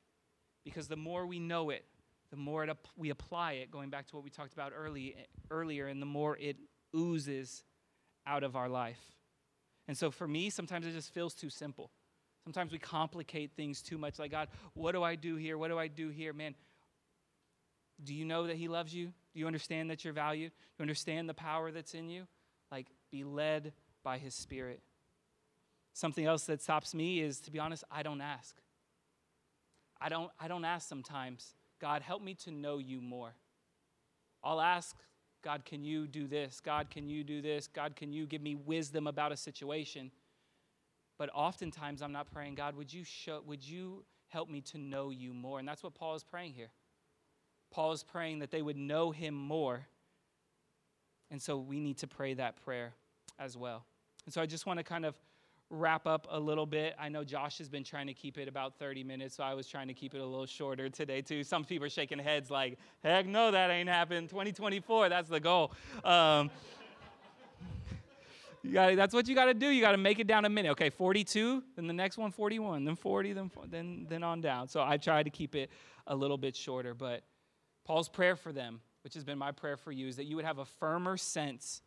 Because 0.66 0.86
the 0.86 0.96
more 0.96 1.24
we 1.26 1.38
know 1.38 1.70
it, 1.70 1.86
the 2.30 2.36
more 2.36 2.62
it, 2.62 2.76
we 2.94 3.08
apply 3.08 3.52
it, 3.52 3.70
going 3.70 3.88
back 3.88 4.06
to 4.08 4.16
what 4.16 4.22
we 4.22 4.28
talked 4.28 4.52
about 4.52 4.72
early, 4.76 5.16
earlier, 5.50 5.86
and 5.86 6.02
the 6.02 6.06
more 6.06 6.36
it 6.36 6.56
oozes 6.94 7.64
out 8.26 8.42
of 8.42 8.54
our 8.54 8.68
life. 8.68 9.15
And 9.88 9.96
so 9.96 10.10
for 10.10 10.26
me, 10.26 10.50
sometimes 10.50 10.86
it 10.86 10.92
just 10.92 11.12
feels 11.12 11.34
too 11.34 11.50
simple. 11.50 11.90
Sometimes 12.44 12.72
we 12.72 12.78
complicate 12.78 13.52
things 13.56 13.82
too 13.82 13.98
much. 13.98 14.18
Like, 14.18 14.30
God, 14.30 14.48
what 14.74 14.92
do 14.92 15.02
I 15.02 15.14
do 15.16 15.36
here? 15.36 15.58
What 15.58 15.68
do 15.68 15.78
I 15.78 15.88
do 15.88 16.08
here? 16.08 16.32
Man, 16.32 16.54
do 18.02 18.14
you 18.14 18.24
know 18.24 18.46
that 18.46 18.56
He 18.56 18.68
loves 18.68 18.94
you? 18.94 19.06
Do 19.06 19.40
you 19.40 19.46
understand 19.46 19.90
that 19.90 20.04
you're 20.04 20.12
valued? 20.12 20.50
Do 20.50 20.56
you 20.78 20.82
understand 20.82 21.28
the 21.28 21.34
power 21.34 21.70
that's 21.70 21.94
in 21.94 22.08
you? 22.08 22.26
Like, 22.70 22.86
be 23.10 23.24
led 23.24 23.72
by 24.02 24.18
His 24.18 24.34
Spirit. 24.34 24.80
Something 25.92 26.26
else 26.26 26.44
that 26.44 26.62
stops 26.62 26.94
me 26.94 27.20
is, 27.20 27.40
to 27.40 27.50
be 27.50 27.58
honest, 27.58 27.82
I 27.90 28.02
don't 28.02 28.20
ask. 28.20 28.54
I 30.00 30.08
don't, 30.08 30.30
I 30.38 30.46
don't 30.46 30.64
ask 30.64 30.88
sometimes, 30.88 31.54
God, 31.80 32.02
help 32.02 32.22
me 32.22 32.34
to 32.44 32.50
know 32.50 32.78
you 32.78 33.00
more. 33.00 33.34
I'll 34.44 34.60
ask 34.60 34.94
God, 35.42 35.64
can 35.64 35.84
you 35.84 36.06
do 36.06 36.26
this? 36.26 36.60
God, 36.60 36.90
can 36.90 37.08
you 37.08 37.22
do 37.22 37.40
this? 37.40 37.68
God, 37.68 37.94
can 37.96 38.12
you 38.12 38.26
give 38.26 38.42
me 38.42 38.54
wisdom 38.54 39.06
about 39.06 39.32
a 39.32 39.36
situation? 39.36 40.10
But 41.18 41.30
oftentimes 41.34 42.02
I'm 42.02 42.12
not 42.12 42.30
praying, 42.32 42.56
God, 42.56 42.76
would 42.76 42.92
you 42.92 43.04
show 43.04 43.42
would 43.46 43.66
you 43.66 44.04
help 44.28 44.50
me 44.50 44.60
to 44.62 44.78
know 44.78 45.10
you 45.10 45.32
more? 45.32 45.58
And 45.58 45.66
that's 45.66 45.82
what 45.82 45.94
Paul 45.94 46.14
is 46.14 46.24
praying 46.24 46.54
here. 46.54 46.70
Paul 47.70 47.92
is 47.92 48.02
praying 48.02 48.40
that 48.40 48.50
they 48.50 48.62
would 48.62 48.76
know 48.76 49.10
him 49.10 49.34
more. 49.34 49.86
And 51.30 51.40
so 51.40 51.56
we 51.56 51.80
need 51.80 51.98
to 51.98 52.06
pray 52.06 52.34
that 52.34 52.62
prayer 52.64 52.94
as 53.38 53.56
well. 53.56 53.84
And 54.24 54.34
so 54.34 54.40
I 54.40 54.46
just 54.46 54.66
want 54.66 54.78
to 54.78 54.84
kind 54.84 55.04
of 55.04 55.14
wrap 55.70 56.06
up 56.06 56.26
a 56.30 56.38
little 56.38 56.66
bit. 56.66 56.94
I 56.98 57.08
know 57.08 57.24
Josh 57.24 57.58
has 57.58 57.68
been 57.68 57.82
trying 57.82 58.06
to 58.06 58.14
keep 58.14 58.38
it 58.38 58.48
about 58.48 58.78
30 58.78 59.02
minutes, 59.02 59.36
so 59.36 59.42
I 59.42 59.54
was 59.54 59.66
trying 59.66 59.88
to 59.88 59.94
keep 59.94 60.14
it 60.14 60.20
a 60.20 60.24
little 60.24 60.46
shorter 60.46 60.88
today, 60.88 61.22
too. 61.22 61.42
Some 61.42 61.64
people 61.64 61.86
are 61.86 61.90
shaking 61.90 62.18
heads 62.18 62.50
like, 62.50 62.78
heck 63.02 63.26
no, 63.26 63.50
that 63.50 63.70
ain't 63.70 63.88
happened. 63.88 64.28
2024, 64.28 65.08
that's 65.08 65.28
the 65.28 65.40
goal. 65.40 65.72
Um, 66.04 66.50
you 68.62 68.72
gotta, 68.72 68.96
that's 68.96 69.14
what 69.14 69.28
you 69.28 69.34
got 69.34 69.46
to 69.46 69.54
do. 69.54 69.68
You 69.68 69.80
got 69.80 69.92
to 69.92 69.98
make 69.98 70.18
it 70.18 70.26
down 70.26 70.44
a 70.44 70.48
minute. 70.48 70.70
Okay, 70.70 70.90
42, 70.90 71.62
then 71.74 71.86
the 71.86 71.92
next 71.92 72.18
one 72.18 72.30
41, 72.30 72.84
then 72.84 72.96
40, 72.96 73.32
then 73.32 73.50
then 73.68 74.06
then 74.08 74.22
on 74.22 74.40
down. 74.40 74.68
So 74.68 74.82
I 74.82 74.96
tried 74.96 75.24
to 75.24 75.30
keep 75.30 75.54
it 75.54 75.70
a 76.06 76.14
little 76.14 76.38
bit 76.38 76.54
shorter, 76.54 76.94
but 76.94 77.22
Paul's 77.84 78.08
prayer 78.08 78.36
for 78.36 78.52
them, 78.52 78.80
which 79.02 79.14
has 79.14 79.24
been 79.24 79.38
my 79.38 79.52
prayer 79.52 79.76
for 79.76 79.92
you, 79.92 80.08
is 80.08 80.16
that 80.16 80.24
you 80.24 80.36
would 80.36 80.44
have 80.44 80.58
a 80.58 80.64
firmer 80.64 81.16
sense 81.16 81.82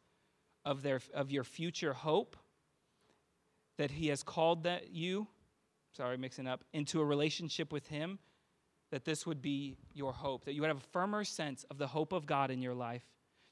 of 0.65 0.82
their 0.82 1.02
of 1.13 1.32
your 1.32 1.44
future 1.44 1.94
hope 1.94 2.38
that 3.80 3.92
he 3.92 4.10
has 4.10 4.24
called 4.24 4.63
that 4.63 4.92
you, 4.92 5.26
sorry, 5.94 6.18
mixing 6.18 6.46
up, 6.46 6.65
into 6.74 7.00
a 7.00 7.06
relationship 7.06 7.72
with 7.72 7.88
him, 7.88 8.20
that 8.92 9.06
this 9.06 9.26
would 9.26 9.42
be 9.42 9.78
your 9.94 10.12
hope, 10.12 10.44
that 10.44 10.54
you 10.54 10.60
would 10.60 10.68
have 10.68 10.84
a 10.84 10.92
firmer 10.92 11.24
sense 11.24 11.63
of 11.72 11.78
the 11.78 11.88
hope 11.88 12.12
of 12.12 12.26
God 12.26 12.52
in 12.52 12.62
your 12.62 12.74
life, 12.74 13.06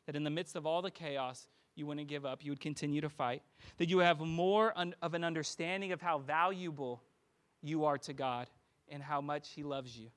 that 0.05 0.17
in 0.17 0.25
the 0.25 0.29
midst 0.29 0.57
of 0.57 0.65
all 0.65 0.81
the 0.81 0.91
chaos, 0.91 1.47
you 1.75 1.85
wouldn't 1.85 2.09
give 2.09 2.25
up, 2.25 2.43
you 2.43 2.51
would 2.51 2.59
continue 2.59 2.99
to 2.99 3.07
fight, 3.07 3.41
that 3.77 3.87
you 3.87 3.95
would 3.95 4.05
have 4.05 4.19
more 4.19 4.73
un- 4.75 4.95
of 5.01 5.13
an 5.13 5.23
understanding 5.23 5.93
of 5.93 6.01
how 6.01 6.17
valuable 6.17 7.01
you 7.61 7.85
are 7.85 7.97
to 7.99 8.11
God 8.11 8.49
and 8.89 9.01
how 9.01 9.21
much 9.21 9.51
he 9.51 9.63
loves 9.63 9.97
you, 9.97 10.09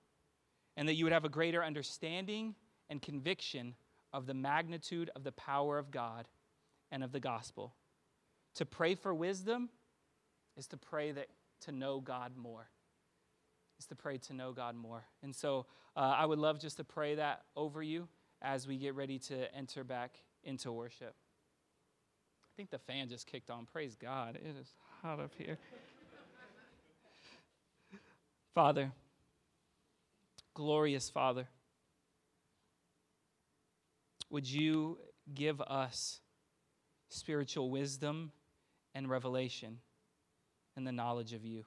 and 0.76 0.88
that 0.88 0.94
you 0.94 1.04
would 1.04 1.12
have 1.12 1.24
a 1.24 1.28
greater 1.28 1.62
understanding 1.62 2.56
and 2.88 3.00
conviction 3.00 3.76
of 4.12 4.26
the 4.26 4.34
magnitude 4.34 5.08
of 5.14 5.22
the 5.22 5.32
power 5.32 5.78
of 5.78 5.92
God 5.92 6.26
and 6.90 7.04
of 7.04 7.12
the 7.12 7.20
gospel. 7.20 7.76
To 8.56 8.66
pray 8.66 8.96
for 8.96 9.14
wisdom 9.14 9.68
is 10.60 10.66
to 10.68 10.76
pray 10.76 11.10
that 11.10 11.28
to 11.62 11.72
know 11.72 12.00
God 12.00 12.36
more. 12.36 12.68
Is 13.78 13.86
to 13.86 13.94
pray 13.96 14.18
to 14.18 14.34
know 14.34 14.52
God 14.52 14.76
more. 14.76 15.04
And 15.22 15.34
so 15.34 15.64
uh, 15.96 16.14
I 16.18 16.26
would 16.26 16.38
love 16.38 16.60
just 16.60 16.76
to 16.76 16.84
pray 16.84 17.14
that 17.14 17.44
over 17.56 17.82
you 17.82 18.08
as 18.42 18.68
we 18.68 18.76
get 18.76 18.94
ready 18.94 19.18
to 19.20 19.54
enter 19.54 19.84
back 19.84 20.18
into 20.44 20.70
worship. 20.70 21.14
I 22.44 22.52
think 22.58 22.68
the 22.68 22.78
fan 22.78 23.08
just 23.08 23.26
kicked 23.26 23.48
on. 23.48 23.64
Praise 23.64 23.96
God. 23.96 24.36
It 24.36 24.54
is 24.60 24.68
hot 25.00 25.18
up 25.18 25.32
here. 25.38 25.56
Father, 28.54 28.92
glorious 30.52 31.08
Father, 31.08 31.48
would 34.28 34.46
you 34.50 34.98
give 35.32 35.62
us 35.62 36.20
spiritual 37.08 37.70
wisdom 37.70 38.30
and 38.94 39.08
revelation? 39.08 39.78
And 40.80 40.86
the 40.86 40.92
knowledge 40.92 41.34
of 41.34 41.44
you. 41.44 41.64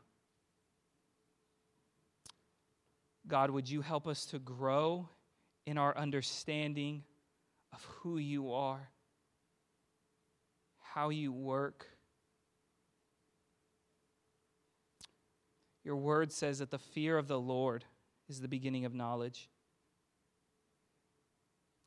God, 3.28 3.52
would 3.52 3.70
you 3.70 3.82
help 3.82 4.08
us 4.08 4.26
to 4.26 4.40
grow 4.40 5.08
in 5.68 5.78
our 5.78 5.96
understanding 5.96 7.04
of 7.72 7.84
who 7.84 8.18
you 8.18 8.52
are, 8.52 8.90
how 10.80 11.10
you 11.10 11.32
work? 11.32 11.86
Your 15.84 15.96
word 15.96 16.32
says 16.32 16.58
that 16.58 16.72
the 16.72 16.80
fear 16.80 17.16
of 17.20 17.28
the 17.28 17.40
Lord 17.40 17.86
is 18.28 18.42
the 18.42 18.48
beginning 18.48 18.86
of 18.86 18.96
knowledge. 18.96 19.48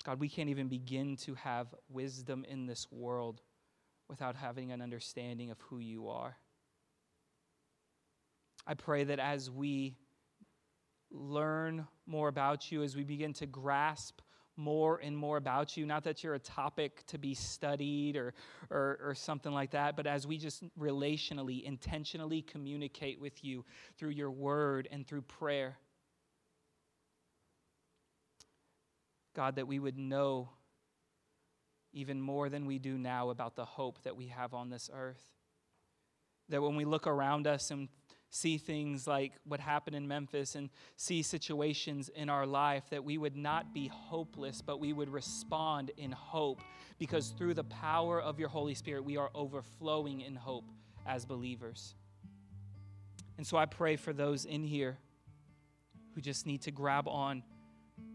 God, 0.04 0.20
we 0.20 0.28
can't 0.28 0.48
even 0.48 0.68
begin 0.68 1.16
to 1.16 1.34
have 1.34 1.74
wisdom 1.88 2.46
in 2.48 2.66
this 2.66 2.86
world 2.92 3.42
without 4.08 4.36
having 4.36 4.70
an 4.70 4.80
understanding 4.80 5.50
of 5.50 5.60
who 5.62 5.80
you 5.80 6.08
are. 6.08 6.36
I 8.66 8.74
pray 8.74 9.04
that 9.04 9.18
as 9.18 9.50
we 9.50 9.96
learn 11.10 11.86
more 12.06 12.28
about 12.28 12.70
you, 12.72 12.82
as 12.82 12.96
we 12.96 13.04
begin 13.04 13.32
to 13.34 13.46
grasp 13.46 14.20
more 14.56 14.98
and 15.02 15.16
more 15.16 15.36
about 15.36 15.76
you, 15.76 15.84
not 15.86 16.04
that 16.04 16.24
you're 16.24 16.34
a 16.34 16.38
topic 16.38 17.04
to 17.06 17.18
be 17.18 17.34
studied 17.34 18.16
or, 18.16 18.32
or, 18.70 18.98
or, 19.04 19.14
something 19.14 19.52
like 19.52 19.70
that, 19.72 19.96
but 19.96 20.06
as 20.06 20.26
we 20.26 20.38
just 20.38 20.64
relationally, 20.78 21.62
intentionally 21.62 22.40
communicate 22.40 23.20
with 23.20 23.44
you 23.44 23.64
through 23.98 24.10
your 24.10 24.30
word 24.30 24.88
and 24.90 25.06
through 25.06 25.22
prayer. 25.22 25.76
God, 29.34 29.56
that 29.56 29.68
we 29.68 29.78
would 29.78 29.98
know 29.98 30.48
even 31.92 32.20
more 32.20 32.48
than 32.48 32.64
we 32.64 32.78
do 32.78 32.96
now 32.96 33.28
about 33.28 33.56
the 33.56 33.64
hope 33.64 34.02
that 34.02 34.16
we 34.16 34.28
have 34.28 34.54
on 34.54 34.70
this 34.70 34.88
earth. 34.92 35.22
That 36.48 36.62
when 36.62 36.76
we 36.76 36.86
look 36.86 37.06
around 37.06 37.46
us 37.46 37.70
and 37.70 37.88
see 38.30 38.58
things 38.58 39.06
like 39.06 39.32
what 39.44 39.60
happened 39.60 39.96
in 39.96 40.06
Memphis 40.06 40.54
and 40.54 40.68
see 40.96 41.22
situations 41.22 42.08
in 42.08 42.28
our 42.28 42.46
life 42.46 42.84
that 42.90 43.04
we 43.04 43.18
would 43.18 43.36
not 43.36 43.72
be 43.72 43.88
hopeless, 43.88 44.60
but 44.60 44.80
we 44.80 44.92
would 44.92 45.08
respond 45.08 45.90
in 45.96 46.12
hope 46.12 46.60
because 46.98 47.30
through 47.30 47.54
the 47.54 47.64
power 47.64 48.20
of 48.20 48.38
your 48.38 48.48
Holy 48.48 48.74
Spirit, 48.74 49.04
we 49.04 49.16
are 49.16 49.30
overflowing 49.34 50.20
in 50.20 50.34
hope 50.34 50.68
as 51.06 51.24
believers. 51.24 51.94
And 53.38 53.46
so 53.46 53.56
I 53.56 53.66
pray 53.66 53.96
for 53.96 54.12
those 54.12 54.44
in 54.44 54.64
here 54.64 54.98
who 56.14 56.20
just 56.20 56.46
need 56.46 56.62
to 56.62 56.70
grab 56.70 57.06
on, 57.06 57.42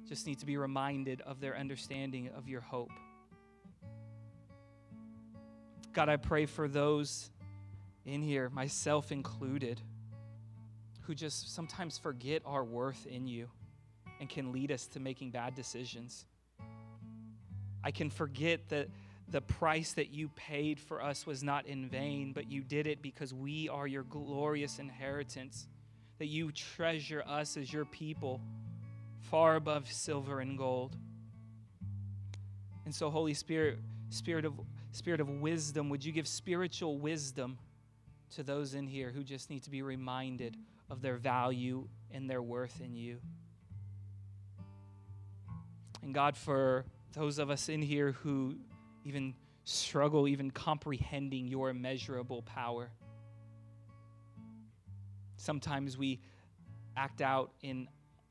just 0.07 0.25
need 0.25 0.39
to 0.39 0.45
be 0.45 0.57
reminded 0.57 1.21
of 1.21 1.39
their 1.39 1.55
understanding 1.55 2.29
of 2.35 2.49
your 2.49 2.61
hope. 2.61 2.91
God, 5.93 6.09
I 6.09 6.17
pray 6.17 6.45
for 6.45 6.67
those 6.67 7.29
in 8.05 8.21
here, 8.21 8.49
myself 8.49 9.11
included 9.11 9.79
who 11.11 11.15
just 11.15 11.53
sometimes 11.53 11.97
forget 11.97 12.41
our 12.45 12.63
worth 12.63 13.05
in 13.05 13.27
you 13.27 13.49
and 14.21 14.29
can 14.29 14.53
lead 14.53 14.71
us 14.71 14.87
to 14.87 14.97
making 14.97 15.29
bad 15.29 15.53
decisions. 15.53 16.23
I 17.83 17.91
can 17.91 18.09
forget 18.09 18.69
that 18.69 18.87
the 19.27 19.41
price 19.41 19.91
that 19.91 20.13
you 20.13 20.29
paid 20.37 20.79
for 20.79 21.03
us 21.03 21.27
was 21.27 21.43
not 21.43 21.65
in 21.65 21.89
vain, 21.89 22.31
but 22.31 22.49
you 22.49 22.61
did 22.61 22.87
it 22.87 23.01
because 23.01 23.33
we 23.33 23.67
are 23.67 23.87
your 23.87 24.03
glorious 24.03 24.79
inheritance, 24.79 25.67
that 26.17 26.27
you 26.27 26.49
treasure 26.49 27.25
us 27.27 27.57
as 27.57 27.73
your 27.73 27.83
people 27.83 28.39
far 29.19 29.57
above 29.57 29.91
silver 29.91 30.39
and 30.39 30.57
gold. 30.57 30.95
And 32.85 32.95
so, 32.95 33.09
Holy 33.09 33.33
Spirit, 33.33 33.79
Spirit 34.11 34.45
of, 34.45 34.53
Spirit 34.93 35.19
of 35.19 35.27
wisdom, 35.27 35.89
would 35.89 36.05
you 36.05 36.13
give 36.13 36.25
spiritual 36.25 36.99
wisdom 36.99 37.57
to 38.35 38.43
those 38.43 38.75
in 38.75 38.87
here 38.87 39.11
who 39.13 39.25
just 39.25 39.49
need 39.49 39.63
to 39.63 39.69
be 39.69 39.81
reminded 39.81 40.55
of 40.91 41.01
their 41.01 41.15
value 41.15 41.87
and 42.11 42.29
their 42.29 42.41
worth 42.41 42.81
in 42.81 42.95
you. 42.95 43.17
And 46.03 46.13
God, 46.13 46.35
for 46.35 46.85
those 47.13 47.39
of 47.39 47.49
us 47.49 47.69
in 47.69 47.81
here 47.81 48.11
who 48.11 48.57
even 49.05 49.33
struggle 49.63 50.27
even 50.27 50.51
comprehending 50.51 51.47
your 51.47 51.69
immeasurable 51.69 52.41
power, 52.41 52.91
sometimes 55.37 55.97
we 55.97 56.19
act 56.97 57.21
out 57.21 57.51
in 57.61 57.87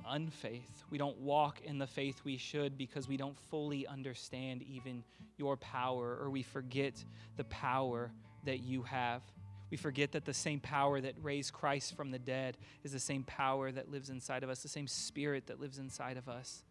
unfaith. 0.06 0.84
We 0.90 0.98
don't 0.98 1.18
walk 1.18 1.62
in 1.62 1.78
the 1.78 1.86
faith 1.86 2.20
we 2.24 2.36
should 2.36 2.76
because 2.76 3.08
we 3.08 3.16
don't 3.16 3.38
fully 3.50 3.86
understand 3.86 4.62
even 4.62 5.02
your 5.38 5.56
power 5.56 6.18
or 6.20 6.28
we 6.28 6.42
forget 6.42 7.02
the 7.36 7.44
power 7.44 8.12
that 8.44 8.60
you 8.60 8.82
have. 8.82 9.22
We 9.70 9.76
forget 9.76 10.12
that 10.12 10.24
the 10.24 10.34
same 10.34 10.58
power 10.60 11.00
that 11.00 11.14
raised 11.22 11.52
Christ 11.52 11.96
from 11.96 12.10
the 12.10 12.18
dead 12.18 12.58
is 12.82 12.92
the 12.92 12.98
same 12.98 13.22
power 13.22 13.70
that 13.70 13.90
lives 13.90 14.10
inside 14.10 14.42
of 14.42 14.50
us, 14.50 14.62
the 14.62 14.68
same 14.68 14.88
spirit 14.88 15.46
that 15.46 15.60
lives 15.60 15.78
inside 15.78 16.16
of 16.16 16.28
us. 16.28 16.64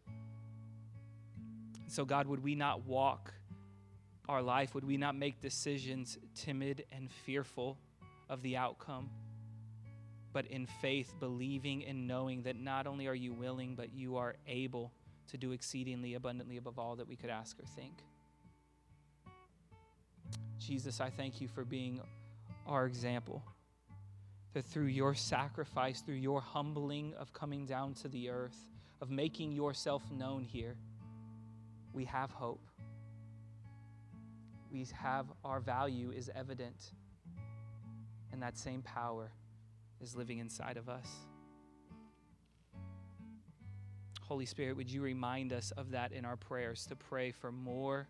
So, 1.88 2.06
God, 2.06 2.28
would 2.28 2.44
we 2.44 2.56
not 2.56 2.86
walk 2.86 3.34
our 4.28 4.42
life? 4.42 4.76
Would 4.76 4.84
we 4.84 4.98
not 4.98 5.16
make 5.16 5.42
decisions 5.42 6.18
timid 6.36 6.86
and 6.92 7.10
fearful 7.10 7.78
of 8.30 8.42
the 8.44 8.58
outcome, 8.58 9.10
but 10.34 10.46
in 10.48 10.68
faith, 10.82 11.14
believing 11.20 11.86
and 11.86 12.08
knowing 12.08 12.44
that 12.44 12.60
not 12.60 12.86
only 12.86 13.08
are 13.08 13.16
you 13.16 13.34
willing, 13.34 13.76
but 13.76 13.94
you 13.94 14.18
are 14.18 14.36
able 14.46 14.92
to 15.30 15.38
do 15.38 15.52
exceedingly 15.52 16.16
abundantly 16.16 16.58
above 16.58 16.78
all 16.78 16.96
that 16.98 17.08
we 17.08 17.16
could 17.16 17.30
ask 17.30 17.58
or 17.60 17.66
think? 17.66 18.04
Jesus, 20.60 21.00
I 21.00 21.10
thank 21.10 21.42
you 21.42 21.48
for 21.48 21.64
being 21.64 22.02
our 22.68 22.86
example. 22.86 23.44
That 24.54 24.66
through 24.66 24.86
your 24.88 25.16
sacrifice, 25.16 26.02
through 26.02 26.16
your 26.16 26.42
humbling 26.42 27.14
of 27.20 27.34
coming 27.34 27.66
down 27.66 27.94
to 27.96 28.08
the 28.08 28.30
earth, 28.30 28.58
of 29.02 29.10
making 29.10 29.52
yourself 29.52 30.04
known 30.12 30.44
here, 30.44 30.76
we 31.94 32.06
have 32.06 32.32
hope. 32.32 32.66
We 34.72 34.86
have 34.94 35.28
our 35.46 35.60
value 35.60 36.12
is 36.12 36.30
evident. 36.36 36.94
and 38.32 38.42
that 38.42 38.58
same 38.58 38.82
power 38.82 39.32
is 40.02 40.16
living 40.16 40.40
inside 40.40 40.78
of 40.78 40.90
us. 40.90 41.08
Holy 44.22 44.46
Spirit, 44.46 44.78
would 44.78 44.92
you 44.92 45.02
remind 45.02 45.52
us 45.54 45.72
of 45.72 45.92
that 45.92 46.12
in 46.12 46.24
our 46.26 46.38
prayers 46.38 46.86
to 46.88 46.96
pray 46.96 47.32
for 47.32 47.52
more 47.52 48.08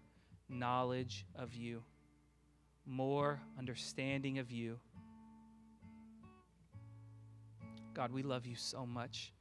knowledge 0.49 1.25
of 1.35 1.53
you, 1.53 1.81
more 2.89 3.39
understanding 3.57 4.39
of 4.39 4.51
you. 4.51 4.79
God, 7.93 8.11
we 8.11 8.23
love 8.23 8.45
you 8.45 8.55
so 8.55 8.85
much. 8.85 9.33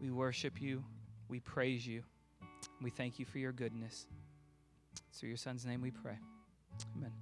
We 0.00 0.10
worship 0.10 0.60
you. 0.60 0.84
We 1.28 1.40
praise 1.40 1.86
you. 1.86 2.02
We 2.82 2.90
thank 2.90 3.18
you 3.18 3.24
for 3.24 3.38
your 3.38 3.52
goodness. 3.52 4.06
Through 5.12 5.30
your 5.30 5.38
son's 5.38 5.64
name 5.64 5.80
we 5.80 5.90
pray. 5.90 6.18
Amen. 6.96 7.12